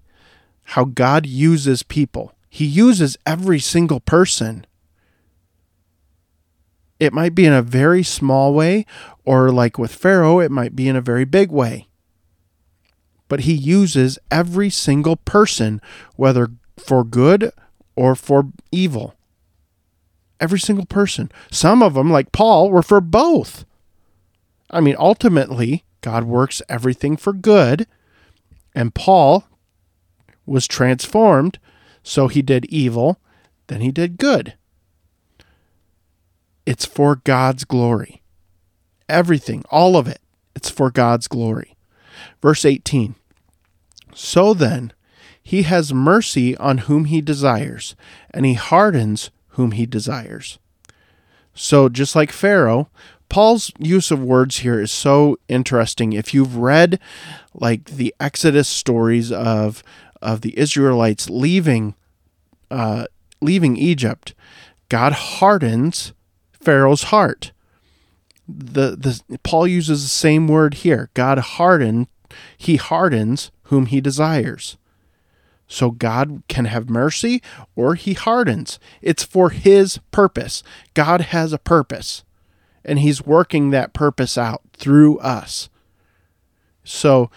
[0.63, 2.33] how God uses people.
[2.49, 4.66] He uses every single person.
[6.99, 8.85] It might be in a very small way,
[9.25, 11.87] or like with Pharaoh, it might be in a very big way.
[13.27, 15.81] But he uses every single person,
[16.15, 17.51] whether for good
[17.95, 19.15] or for evil.
[20.39, 21.31] Every single person.
[21.51, 23.65] Some of them, like Paul, were for both.
[24.69, 27.87] I mean, ultimately, God works everything for good,
[28.75, 29.47] and Paul
[30.45, 31.59] was transformed,
[32.03, 33.19] so he did evil,
[33.67, 34.55] then he did good.
[36.67, 38.21] It's for God's glory.
[39.07, 40.19] Everything, all of it,
[40.53, 41.77] it's for God's glory.
[42.41, 43.15] Verse 18
[44.13, 44.91] So then,
[45.41, 47.95] he has mercy on whom he desires,
[48.31, 50.59] and he hardens whom he desires.
[51.53, 52.89] So, just like Pharaoh,
[53.29, 56.11] Paul's use of words here is so interesting.
[56.11, 56.99] If you've read
[57.53, 59.83] like the Exodus stories of
[60.21, 61.95] of the Israelites leaving
[62.69, 63.05] uh,
[63.39, 64.33] leaving Egypt,
[64.89, 66.11] God hardens
[66.67, 67.53] Pharaoh's heart.
[68.45, 71.09] The the Paul uses the same word here.
[71.13, 72.07] God hardened
[72.57, 74.75] he hardens whom he desires.
[75.65, 77.41] So God can have mercy
[77.73, 78.79] or he hardens.
[79.01, 80.61] It's for his purpose.
[80.93, 82.25] God has a purpose
[82.83, 85.69] and he's working that purpose out through us.
[86.83, 87.31] So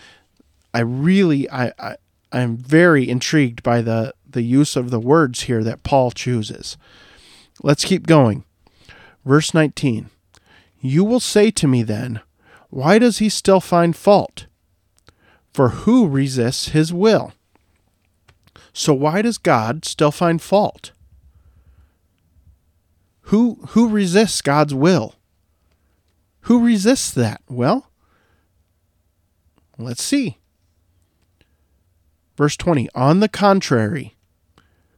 [0.74, 1.96] I really I, I
[2.32, 6.76] I'm very intrigued by the the use of the words here that Paul chooses.
[7.62, 8.42] Let's keep going.
[9.24, 10.10] Verse 19
[10.80, 12.20] You will say to me then,
[12.68, 14.46] Why does he still find fault?
[15.52, 17.32] For who resists his will?
[18.72, 20.92] So why does God still find fault?
[23.22, 25.14] Who who resists God's will?
[26.42, 27.42] Who resists that?
[27.48, 27.90] Well,
[29.76, 30.38] let's see.
[32.36, 34.16] Verse 20 On the contrary,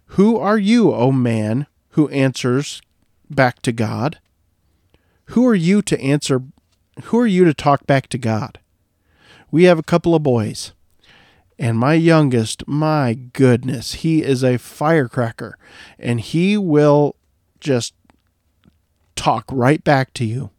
[0.06, 2.80] who are you, O man, who answers
[3.34, 4.18] back to God?
[5.26, 6.42] Who are you to answer?
[7.04, 8.58] Who are you to talk back to God?
[9.50, 10.72] We have a couple of boys,
[11.58, 15.58] and my youngest, my goodness, he is a firecracker,
[15.98, 17.16] and he will
[17.60, 17.94] just
[19.14, 20.50] talk right back to you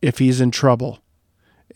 [0.00, 1.00] if he's in trouble.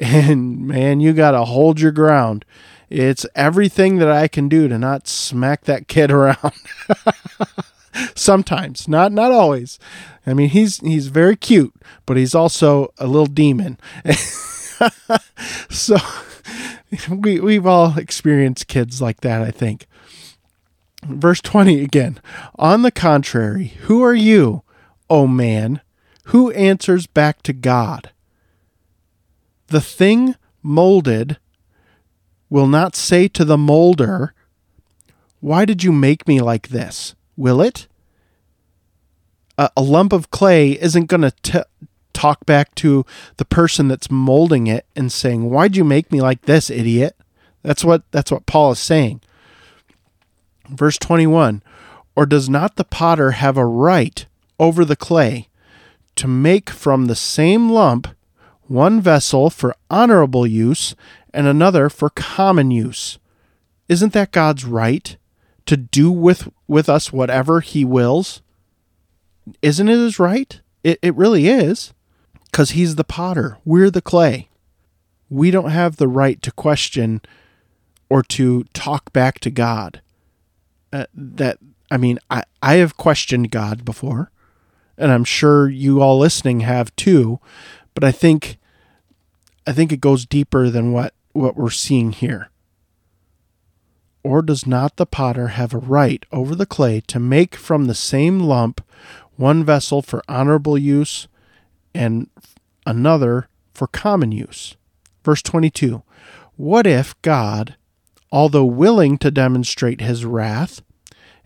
[0.01, 2.45] And man, you got to hold your ground.
[2.89, 6.53] It's everything that I can do to not smack that kid around.
[8.15, 9.79] Sometimes, not not always.
[10.27, 11.75] I mean, he's he's very cute,
[12.07, 13.79] but he's also a little demon.
[15.71, 15.97] so
[17.09, 19.87] we we've all experienced kids like that, I think.
[21.05, 22.21] Verse 20 again.
[22.57, 24.63] On the contrary, who are you,
[25.09, 25.81] O man,
[26.25, 28.11] who answers back to God?
[29.69, 31.39] The thing molded
[32.51, 34.35] will not say to the molder,
[35.41, 37.15] Why did you make me like this?
[37.37, 37.88] Will it?
[39.59, 41.67] A, a lump of clay isn't going to
[42.15, 43.05] talk back to
[43.37, 47.15] the person that's molding it and saying, "Why'd you make me like this, idiot?"
[47.63, 49.21] That's what that's what Paul is saying.
[50.69, 51.63] Verse 21,
[52.15, 54.27] or does not the potter have a right
[54.59, 55.49] over the clay
[56.17, 58.09] to make from the same lump
[58.67, 60.95] one vessel for honorable use
[61.33, 63.19] and another for common use.
[63.89, 65.17] Isn't that God's right
[65.67, 68.43] to do with with us whatever he wills?
[69.63, 70.61] Isn't it his right?
[70.85, 71.93] It it really is.
[72.53, 74.49] Cuz he's the potter, we're the clay.
[75.29, 77.21] We don't have the right to question
[78.09, 80.01] or to talk back to God.
[80.93, 81.59] Uh, that
[81.91, 84.31] I mean, I I have questioned God before,
[84.97, 87.41] and I'm sure you all listening have too,
[87.95, 88.59] but I think
[89.69, 92.49] I think it goes deeper than what, what we're seeing here.
[94.23, 97.95] Or does not the potter have a right over the clay to make from the
[97.95, 98.81] same lump
[99.39, 101.27] one vessel for honorable use
[101.95, 102.29] and
[102.85, 104.77] another for common use?
[105.25, 106.03] Verse 22
[106.57, 107.77] What if God,
[108.31, 110.83] although willing to demonstrate his wrath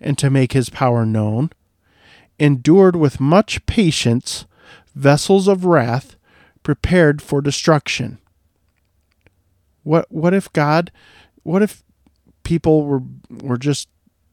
[0.01, 1.51] and to make his power known,
[2.39, 4.47] endured with much patience
[4.95, 6.17] vessels of wrath
[6.63, 8.19] prepared for destruction.
[9.83, 10.91] What what if God
[11.43, 11.83] what if
[12.45, 13.89] people were were just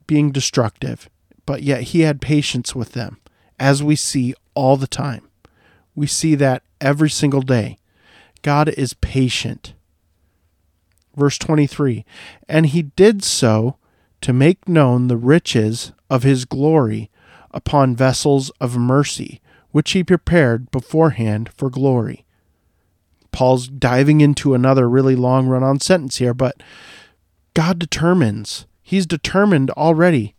[0.07, 1.09] being destructive,
[1.45, 3.19] but yet he had patience with them,
[3.59, 5.27] as we see all the time.
[5.95, 7.77] We see that every single day.
[8.41, 9.73] God is patient.
[11.15, 12.05] Verse 23
[12.47, 13.77] And he did so
[14.21, 17.09] to make known the riches of his glory
[17.51, 19.41] upon vessels of mercy,
[19.71, 22.25] which he prepared beforehand for glory.
[23.31, 26.61] Paul's diving into another really long run on sentence here, but
[27.53, 28.65] God determines.
[28.81, 30.35] He's determined already,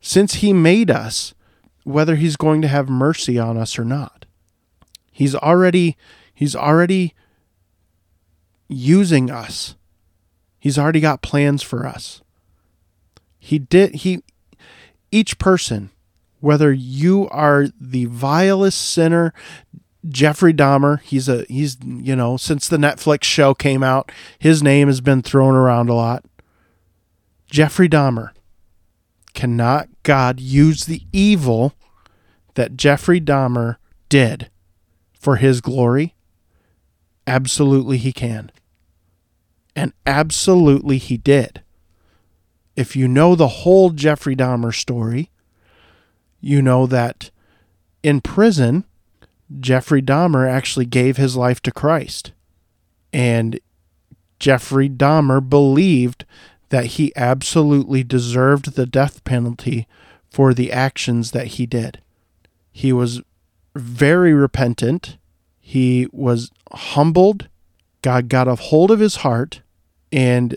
[0.00, 1.34] since He made us,
[1.84, 4.26] whether He's going to have mercy on us or not.
[5.10, 5.96] He's already
[6.34, 7.14] He's already
[8.68, 9.76] using us.
[10.58, 12.22] He's already got plans for us.
[13.38, 14.22] He did he
[15.10, 15.90] each person,
[16.40, 19.34] whether you are the vilest sinner,
[20.08, 24.88] Jeffrey Dahmer, he's a he's you know, since the Netflix show came out, his name
[24.88, 26.24] has been thrown around a lot.
[27.50, 28.30] Jeffrey Dahmer.
[29.34, 31.74] Cannot God use the evil
[32.54, 33.76] that Jeffrey Dahmer
[34.08, 34.50] did
[35.18, 36.14] for his glory?
[37.26, 38.50] Absolutely, he can.
[39.74, 41.62] And absolutely, he did.
[42.76, 45.30] If you know the whole Jeffrey Dahmer story,
[46.40, 47.30] you know that
[48.02, 48.84] in prison,
[49.60, 52.32] Jeffrey Dahmer actually gave his life to Christ.
[53.12, 53.60] And
[54.38, 56.24] Jeffrey Dahmer believed
[56.72, 59.86] that he absolutely deserved the death penalty
[60.30, 62.00] for the actions that he did.
[62.72, 63.20] He was
[63.76, 65.18] very repentant.
[65.60, 67.50] He was humbled.
[68.00, 69.60] God got a hold of his heart
[70.10, 70.56] and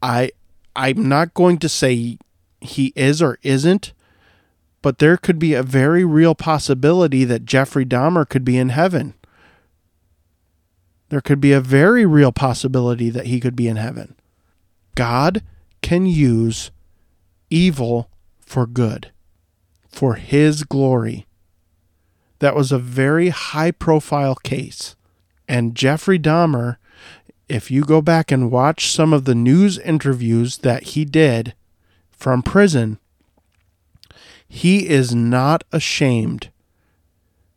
[0.00, 0.30] I
[0.76, 2.16] I'm not going to say
[2.60, 3.92] he is or isn't,
[4.82, 9.14] but there could be a very real possibility that Jeffrey Dahmer could be in heaven.
[11.08, 14.14] There could be a very real possibility that he could be in heaven.
[14.94, 15.42] God
[15.82, 16.70] can use
[17.50, 19.10] evil for good,
[19.88, 21.26] for his glory.
[22.38, 24.96] That was a very high profile case.
[25.48, 26.76] And Jeffrey Dahmer,
[27.48, 31.54] if you go back and watch some of the news interviews that he did
[32.10, 32.98] from prison,
[34.48, 36.50] he is not ashamed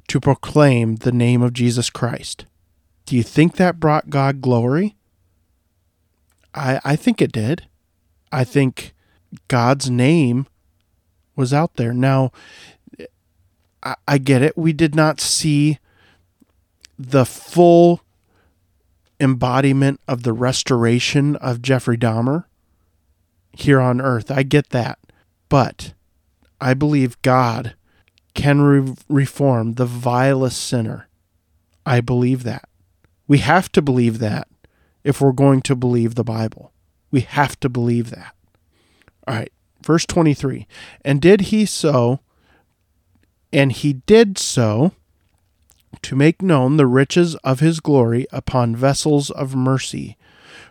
[0.08, 2.46] to proclaim the name of Jesus Christ.
[3.06, 4.97] Do you think that brought God glory?
[6.58, 7.68] I, I think it did.
[8.32, 8.94] I think
[9.48, 10.48] God's name
[11.36, 11.94] was out there.
[11.94, 12.32] Now,
[13.84, 14.58] I, I get it.
[14.58, 15.80] We did not see
[16.98, 18.02] the full
[19.20, 22.46] embodiment of the restoration of Jeffrey Dahmer
[23.54, 24.32] here on earth.
[24.32, 25.00] I get that.
[25.50, 25.94] But
[26.60, 27.76] I believe God
[28.34, 31.08] can re- reform the vilest sinner.
[31.86, 32.68] I believe that.
[33.28, 34.48] We have to believe that
[35.08, 36.74] if we're going to believe the Bible.
[37.12, 38.36] We have to believe that.
[39.26, 39.52] All right,
[39.82, 40.68] verse 23.
[41.06, 42.20] And did he so,
[43.54, 44.92] and he did so
[46.02, 50.18] to make known the riches of his glory upon vessels of mercy,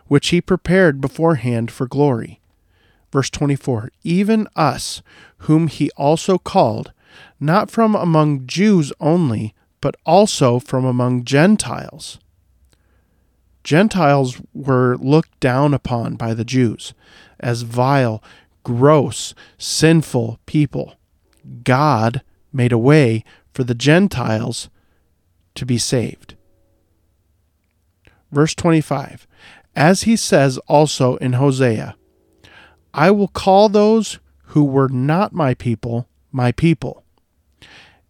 [0.05, 2.39] which he prepared beforehand for glory.
[3.11, 5.01] Verse 24 Even us,
[5.39, 6.91] whom he also called,
[7.39, 12.19] not from among Jews only, but also from among Gentiles.
[13.67, 16.93] Gentiles were looked down upon by the Jews
[17.37, 18.23] as vile,
[18.63, 20.95] gross, sinful people.
[21.65, 22.21] God
[22.53, 24.69] made a way for the Gentiles
[25.55, 26.35] to be saved.
[28.31, 29.27] Verse 25
[29.75, 31.97] As he says also in Hosea,
[32.93, 37.03] I will call those who were not my people, my people,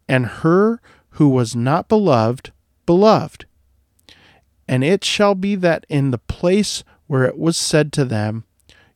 [0.08, 0.80] and her
[1.18, 2.52] who was not beloved,
[2.86, 3.47] beloved.
[4.68, 8.44] And it shall be that in the place where it was said to them,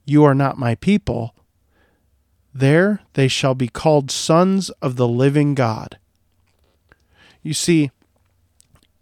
[0.05, 1.35] You are not my people,
[2.55, 5.99] there they shall be called sons of the living God.
[7.43, 7.91] You see,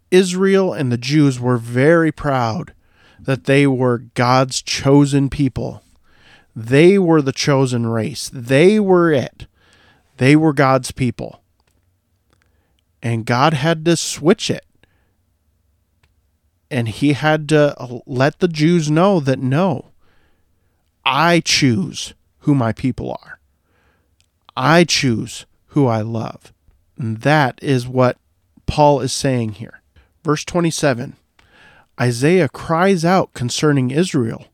[0.09, 2.73] Israel and the Jews were very proud
[3.19, 5.83] that they were God's chosen people.
[6.55, 8.29] They were the chosen race.
[8.33, 9.45] They were it.
[10.17, 11.41] They were God's people.
[13.03, 14.65] And God had to switch it
[16.71, 19.91] and he had to let the Jews know that no,
[21.05, 23.39] I choose who my people are.
[24.55, 26.53] I choose who I love.
[26.97, 28.17] And that is what
[28.65, 29.81] Paul is saying here.
[30.23, 31.15] Verse 27
[31.99, 34.45] Isaiah cries out concerning Israel.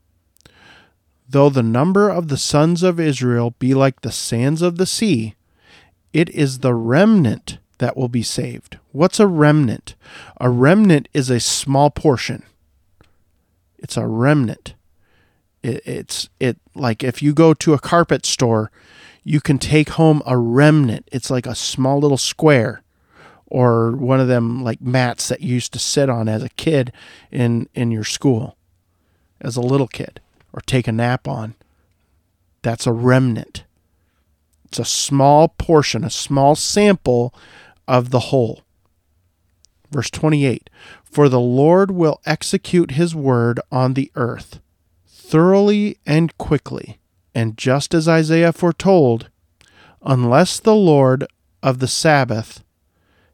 [1.28, 5.34] Though the number of the sons of Israel be like the sands of the sea,
[6.12, 8.78] it is the remnant that will be saved.
[8.98, 9.94] What's a remnant?
[10.40, 12.42] A remnant is a small portion.
[13.78, 14.74] It's a remnant.
[15.62, 18.72] It, it's it like if you go to a carpet store,
[19.22, 21.08] you can take home a remnant.
[21.12, 22.82] It's like a small little square
[23.46, 26.90] or one of them like mats that you used to sit on as a kid
[27.30, 28.56] in in your school
[29.40, 30.20] as a little kid
[30.52, 31.54] or take a nap on.
[32.62, 33.62] That's a remnant.
[34.64, 37.32] It's a small portion, a small sample
[37.86, 38.64] of the whole.
[39.90, 40.70] Verse 28
[41.02, 44.60] For the Lord will execute his word on the earth
[45.06, 46.98] thoroughly and quickly.
[47.34, 49.30] And just as Isaiah foretold,
[50.02, 51.26] unless the Lord
[51.62, 52.64] of the Sabaoth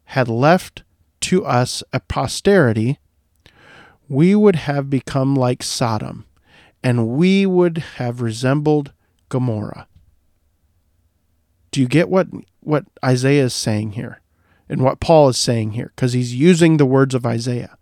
[0.07, 0.83] had left
[1.21, 2.99] to us a posterity,
[4.09, 6.27] we would have become like Sodom,
[6.83, 8.93] and we would have resembled
[9.29, 9.87] Gomorrah.
[11.71, 12.29] Do you get what,
[12.61, 14.21] what Isaiah is saying here
[14.69, 15.93] and what Paul is saying here?
[15.95, 17.77] Because he's using the words of Isaiah.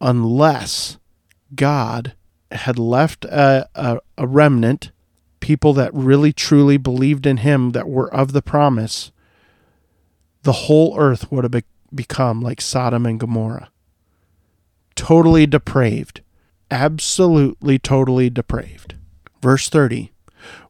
[0.00, 0.98] Unless
[1.54, 2.14] God
[2.52, 4.92] had left a, a, a remnant,
[5.40, 9.10] people that really truly believed in him, that were of the promise,
[10.42, 11.64] the whole earth would have be-
[11.94, 13.70] become like Sodom and Gomorrah.
[14.94, 16.22] Totally depraved.
[16.70, 18.94] Absolutely, totally depraved.
[19.40, 20.12] Verse 30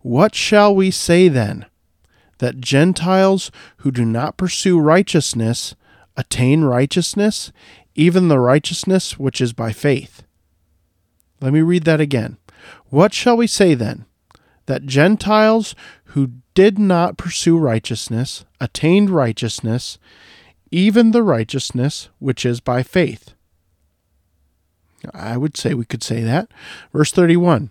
[0.02, 1.66] What shall we say then?
[2.38, 5.74] That Gentiles who do not pursue righteousness
[6.16, 7.52] attain righteousness,
[7.94, 10.22] even the righteousness which is by faith.
[11.40, 12.38] Let me read that again.
[12.86, 14.06] What shall we say then?
[14.66, 15.74] That Gentiles
[16.06, 19.98] who did not pursue righteousness attained righteousness,
[20.70, 23.34] even the righteousness which is by faith.
[25.12, 26.48] I would say we could say that.
[26.92, 27.70] Verse 31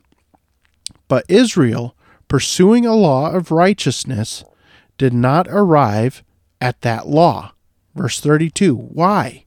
[1.08, 1.96] But Israel,
[2.28, 4.44] pursuing a law of righteousness,
[4.98, 6.24] did not arrive
[6.62, 7.54] at that law.
[7.96, 9.46] Verse 32 Why?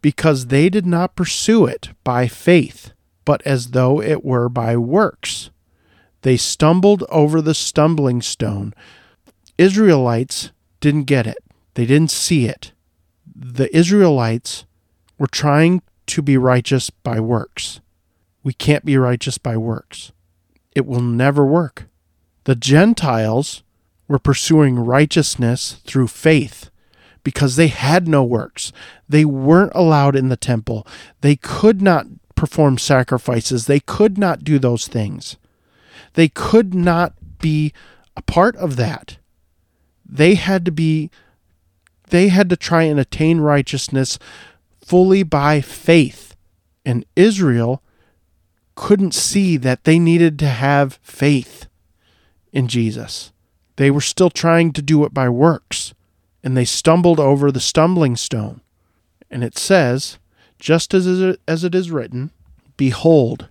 [0.00, 2.92] Because they did not pursue it by faith
[3.28, 5.50] but as though it were by works.
[6.22, 8.72] They stumbled over the stumbling stone.
[9.58, 11.36] Israelites didn't get it,
[11.74, 12.72] they didn't see it.
[13.36, 14.64] The Israelites
[15.18, 17.82] were trying to be righteous by works.
[18.42, 20.10] We can't be righteous by works.
[20.74, 21.84] It will never work.
[22.44, 23.62] The Gentiles
[24.08, 26.70] were pursuing righteousness through faith
[27.22, 28.72] because they had no works.
[29.08, 30.86] They weren't allowed in the temple.
[31.20, 33.66] They could not perform sacrifices.
[33.66, 35.36] They could not do those things.
[36.14, 37.72] They could not be
[38.16, 39.18] a part of that.
[40.08, 41.10] They had to be
[42.10, 44.18] they had to try and attain righteousness
[44.80, 46.34] fully by faith.
[46.84, 47.82] And Israel
[48.74, 51.66] couldn't see that they needed to have faith
[52.52, 53.32] in Jesus.
[53.78, 55.94] They were still trying to do it by works,
[56.42, 58.60] and they stumbled over the stumbling stone.
[59.30, 60.18] And it says,
[60.58, 62.32] just as it, as it is written,
[62.76, 63.48] Behold,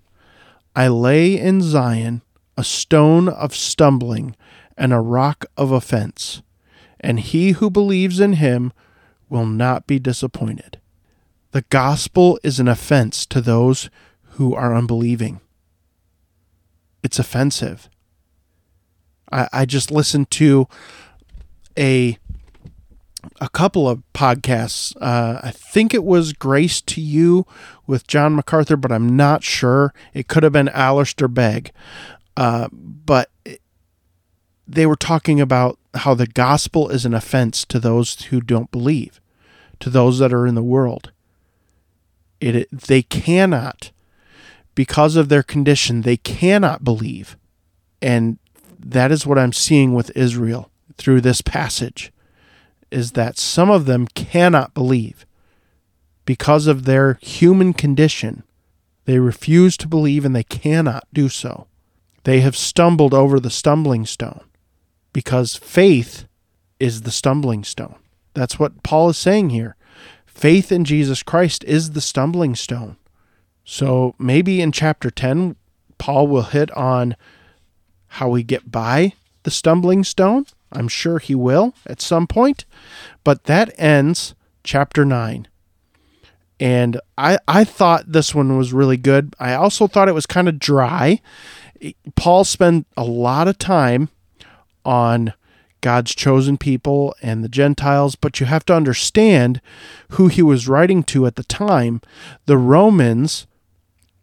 [0.76, 2.24] I lay in Zion
[2.58, 4.36] a stone of stumbling
[4.78, 6.42] and a rock of offense,
[7.00, 8.74] and he who believes in him
[9.30, 10.78] will not be disappointed.
[11.52, 13.90] The gospel is an offense to those
[14.32, 15.40] who are unbelieving.
[17.02, 17.90] It's offensive.
[19.32, 20.68] I, I just listened to
[21.78, 22.18] a
[23.42, 24.96] a couple of podcasts.
[25.02, 27.46] Uh, I think it was Grace to You
[27.86, 29.94] with John MacArthur, but I'm not sure.
[30.14, 31.72] It could have been Alistair Begg.
[32.38, 33.30] Uh, but
[34.68, 39.20] they were talking about how the gospel is an offense to those who don't believe,
[39.80, 41.12] to those that are in the world.
[42.40, 43.92] It, it they cannot,
[44.76, 47.36] because of their condition, they cannot believe,
[48.02, 48.38] and
[48.80, 52.12] that is what I'm seeing with Israel through this passage
[52.92, 55.26] is that some of them cannot believe
[56.26, 58.44] because of their human condition.
[59.06, 61.68] They refuse to believe and they cannot do so.
[62.24, 64.42] They have stumbled over the stumbling stone
[65.14, 66.26] because faith
[66.80, 67.96] is the stumbling stone.
[68.34, 69.76] That's what Paul is saying here.
[70.26, 72.98] Faith in Jesus Christ is the stumbling stone.
[73.64, 75.56] So maybe in chapter 10,
[75.98, 77.16] Paul will hit on
[78.08, 82.66] how we get by the stumbling stone I'm sure he will at some point.
[83.24, 85.48] But that ends chapter 9.
[86.60, 89.36] And I, I thought this one was really good.
[89.40, 91.22] I also thought it was kind of dry.
[92.16, 94.10] Paul spent a lot of time
[94.84, 95.34] on
[95.82, 99.62] God's chosen people and the Gentiles, but you have to understand
[100.12, 102.02] who he was writing to at the time.
[102.48, 103.46] The Romans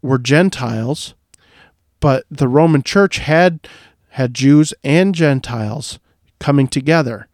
[0.01, 1.13] were Gentiles,
[2.05, 3.67] but the Roman church had
[4.09, 5.97] had Jews and Gentiles
[6.39, 7.27] coming together.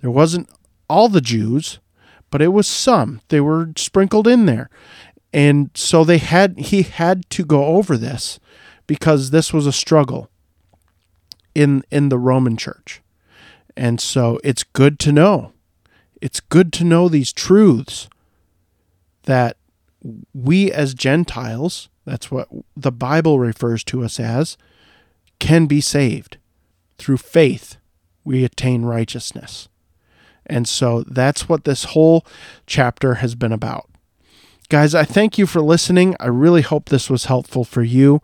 [0.00, 0.48] There wasn't
[0.88, 1.78] all the Jews,
[2.30, 3.20] but it was some.
[3.28, 4.70] They were sprinkled in there.
[5.34, 8.40] And so they had he had to go over this
[8.86, 10.30] because this was a struggle
[11.54, 13.02] in in the Roman church.
[13.76, 15.52] And so it's good to know.
[16.22, 18.08] It's good to know these truths
[19.24, 19.58] that
[20.32, 24.56] we as Gentiles, that's what the Bible refers to us as,
[25.38, 26.38] can be saved.
[26.98, 27.76] Through faith,
[28.24, 29.68] we attain righteousness.
[30.46, 32.26] And so that's what this whole
[32.66, 33.88] chapter has been about.
[34.68, 36.16] Guys, I thank you for listening.
[36.20, 38.20] I really hope this was helpful for you.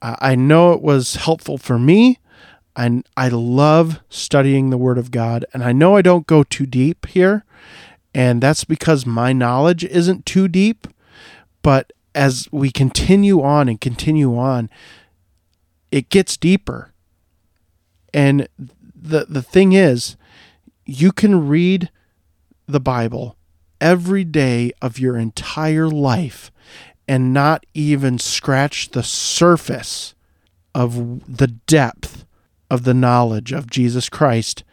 [0.00, 2.18] Uh, I know it was helpful for me.
[2.74, 6.64] And I love studying the Word of God, and I know I don't go too
[6.64, 7.44] deep here,
[8.14, 10.86] and that's because my knowledge isn't too deep.
[11.60, 14.68] But as we continue on and continue on,
[15.90, 16.92] it gets deeper.
[18.12, 18.48] And
[18.94, 20.16] the the thing is,
[20.84, 21.90] you can read
[22.66, 23.36] the Bible
[23.80, 26.50] every day of your entire life
[27.08, 30.14] and not even scratch the surface
[30.74, 32.24] of the depth
[32.70, 34.64] of the knowledge of Jesus Christ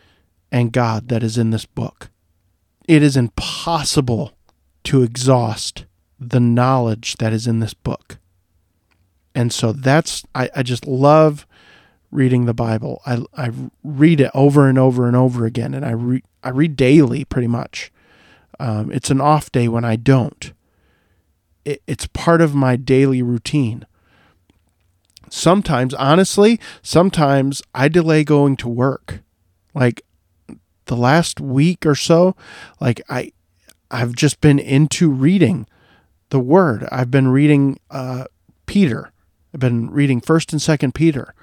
[0.52, 2.10] and God that is in this book.
[2.88, 4.38] It is impossible
[4.86, 5.86] to exhaust
[6.20, 8.18] the knowledge that is in this book.
[9.34, 11.48] And so that's, I, I just love
[12.12, 13.02] reading the Bible.
[13.06, 13.52] I, I
[13.84, 17.48] read it over and over and over again, and I, re, I read daily pretty
[17.48, 17.92] much.
[18.60, 20.52] Um, it's an off day when I don't.
[21.64, 23.86] It, it's part of my daily routine.
[25.30, 29.22] Sometimes, honestly, sometimes I delay going to work.
[29.76, 30.02] Like
[30.86, 32.36] the last week or so,
[32.82, 33.32] like I,
[33.92, 35.68] I've just been into reading
[36.30, 36.88] the Word.
[36.92, 38.26] I've been reading uh,
[38.66, 39.12] Peter.
[39.54, 41.34] I've been reading First and Second Peter,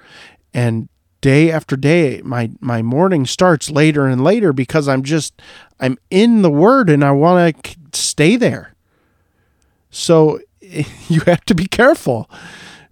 [0.53, 5.41] and day after day my my morning starts later and later because I'm just
[5.79, 8.75] I'm in the word and I want to stay there.
[9.89, 12.29] So you have to be careful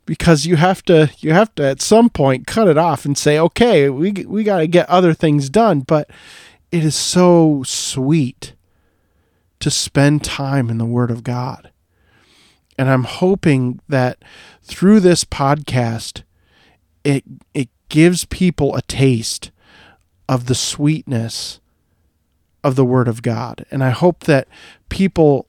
[0.05, 3.39] because you have to you have to at some point cut it off and say
[3.39, 6.09] okay we we got to get other things done but
[6.71, 8.53] it is so sweet
[9.59, 11.71] to spend time in the word of God.
[12.77, 14.23] And I'm hoping that
[14.63, 16.23] through this podcast
[17.05, 17.23] it
[17.53, 19.51] it gives people a taste
[20.27, 21.61] of the sweetness
[22.63, 23.65] of the Word of God.
[23.69, 24.47] And I hope that
[24.89, 25.47] people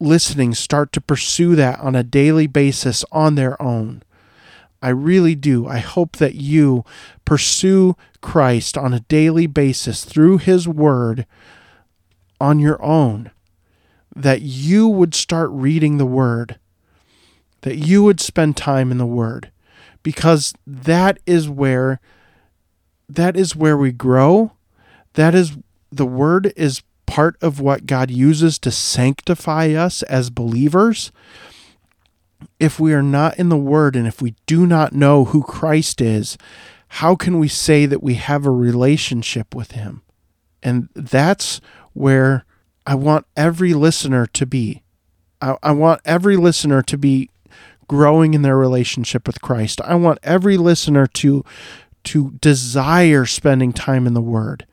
[0.00, 4.02] listening start to pursue that on a daily basis on their own.
[4.82, 5.66] I really do.
[5.66, 6.84] I hope that you
[7.24, 11.26] pursue Christ on a daily basis through His Word
[12.40, 13.30] on your own.
[14.16, 16.58] That you would start reading the Word,
[17.60, 19.52] that you would spend time in the Word,
[20.02, 22.00] because that is where
[23.08, 24.52] that is where we grow.
[25.14, 25.56] That is
[25.92, 31.12] the word is part of what God uses to sanctify us as believers.
[32.58, 36.00] If we are not in the word and if we do not know who Christ
[36.00, 36.36] is
[36.88, 40.02] how can we say that we have a relationship with him?
[40.62, 41.60] And that's
[41.92, 42.44] where
[42.86, 44.82] I want every listener to be
[45.40, 47.30] I, I want every listener to be
[47.88, 49.80] growing in their relationship with Christ.
[49.82, 51.44] I want every listener to
[52.04, 54.66] to desire spending time in the word.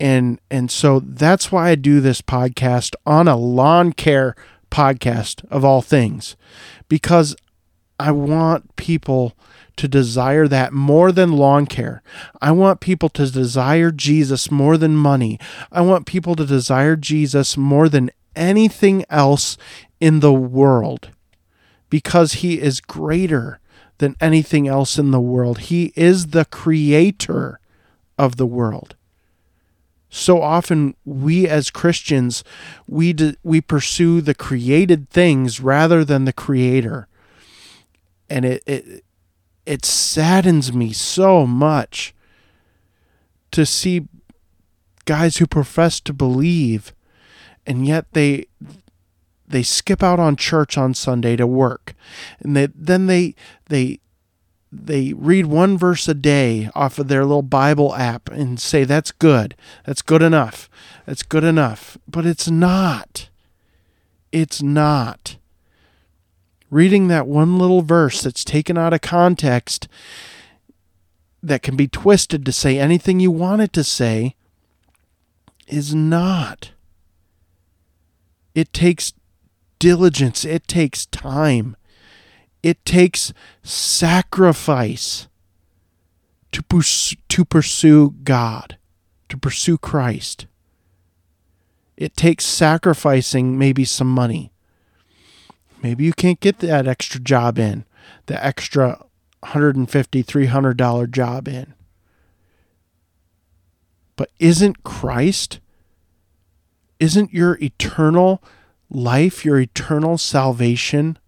[0.00, 4.34] And and so that's why I do this podcast on a lawn care
[4.70, 6.34] podcast of all things
[6.88, 7.36] because
[7.98, 9.34] I want people
[9.76, 12.02] to desire that more than lawn care.
[12.40, 15.38] I want people to desire Jesus more than money.
[15.70, 19.56] I want people to desire Jesus more than anything else
[20.00, 21.10] in the world
[21.90, 23.60] because he is greater
[23.98, 25.58] than anything else in the world.
[25.60, 27.60] He is the creator
[28.18, 28.96] of the world.
[30.10, 32.44] So often we as Christians
[32.86, 37.08] we we pursue the created things rather than the creator.
[38.32, 39.04] And it it
[39.66, 42.14] it saddens me so much
[43.52, 44.08] to see
[45.04, 46.94] guys who profess to believe
[47.66, 48.46] and yet they
[49.46, 51.94] they skip out on church on Sunday to work,
[52.40, 53.34] and they, then they
[53.68, 54.00] they
[54.70, 59.12] they read one verse a day off of their little Bible app and say that's
[59.12, 59.54] good,
[59.84, 60.70] that's good enough,
[61.06, 63.28] that's good enough, but it's not.
[64.32, 65.36] It's not.
[66.72, 69.88] Reading that one little verse that's taken out of context
[71.42, 74.36] that can be twisted to say anything you want it to say
[75.68, 76.70] is not.
[78.54, 79.12] It takes
[79.78, 81.76] diligence, it takes time,
[82.62, 85.28] it takes sacrifice
[86.52, 88.78] to, pers- to pursue God,
[89.28, 90.46] to pursue Christ.
[91.98, 94.51] It takes sacrificing maybe some money.
[95.82, 97.84] Maybe you can't get that extra job in,
[98.26, 99.04] the extra
[99.42, 101.74] $150, $300 job in.
[104.14, 105.58] But isn't Christ,
[107.00, 108.42] isn't your eternal
[108.88, 111.18] life, your eternal salvation,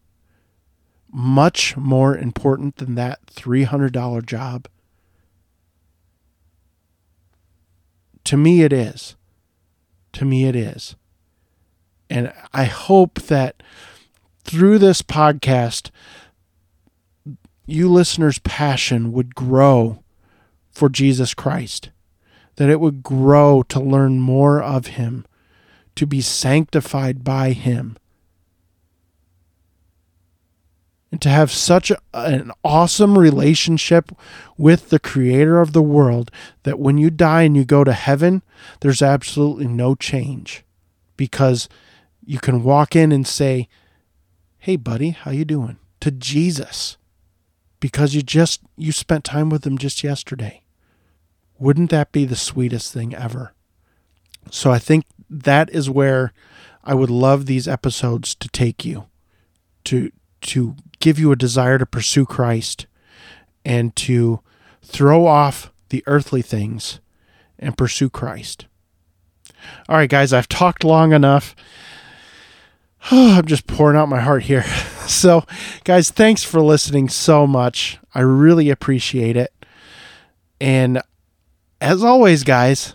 [1.11, 4.69] much more important than that $300 job?
[8.23, 9.17] To me, it is.
[10.13, 10.95] To me, it is.
[12.09, 13.63] And I hope that
[14.45, 15.91] through this podcast,
[17.67, 20.03] you listeners' passion would grow
[20.71, 21.91] for Jesus Christ,
[22.57, 25.25] that it would grow to learn more of Him,
[25.97, 27.97] to be sanctified by Him,
[31.11, 34.11] and to have such an awesome relationship
[34.59, 36.31] with the Creator of the world
[36.65, 38.43] that when you die and you go to heaven,
[38.81, 40.65] there's absolutely no change
[41.17, 41.69] because
[42.27, 43.69] you can walk in and say,
[44.65, 46.99] "Hey, buddy, how you doing?" to Jesus
[47.81, 50.63] because you just you spent time with him just yesterday.
[51.59, 53.55] Wouldn't that be the sweetest thing ever?
[54.51, 56.35] So I think that is where
[56.85, 59.07] I would love these episodes to take you
[59.85, 60.13] to
[60.43, 62.87] to give you a desire to pursue Christ
[63.65, 64.41] and to
[64.83, 67.01] throw off the earthly things
[67.59, 68.67] and pursue Christ.
[69.89, 71.57] All right, guys, I've talked long enough.
[73.11, 74.65] I'm just pouring out my heart here.
[75.05, 75.45] So,
[75.85, 77.99] guys, thanks for listening so much.
[78.15, 79.53] I really appreciate it.
[80.59, 81.03] And
[81.79, 82.95] as always, guys,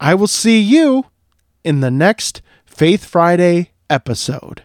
[0.00, 1.06] I will see you
[1.62, 4.64] in the next Faith Friday episode.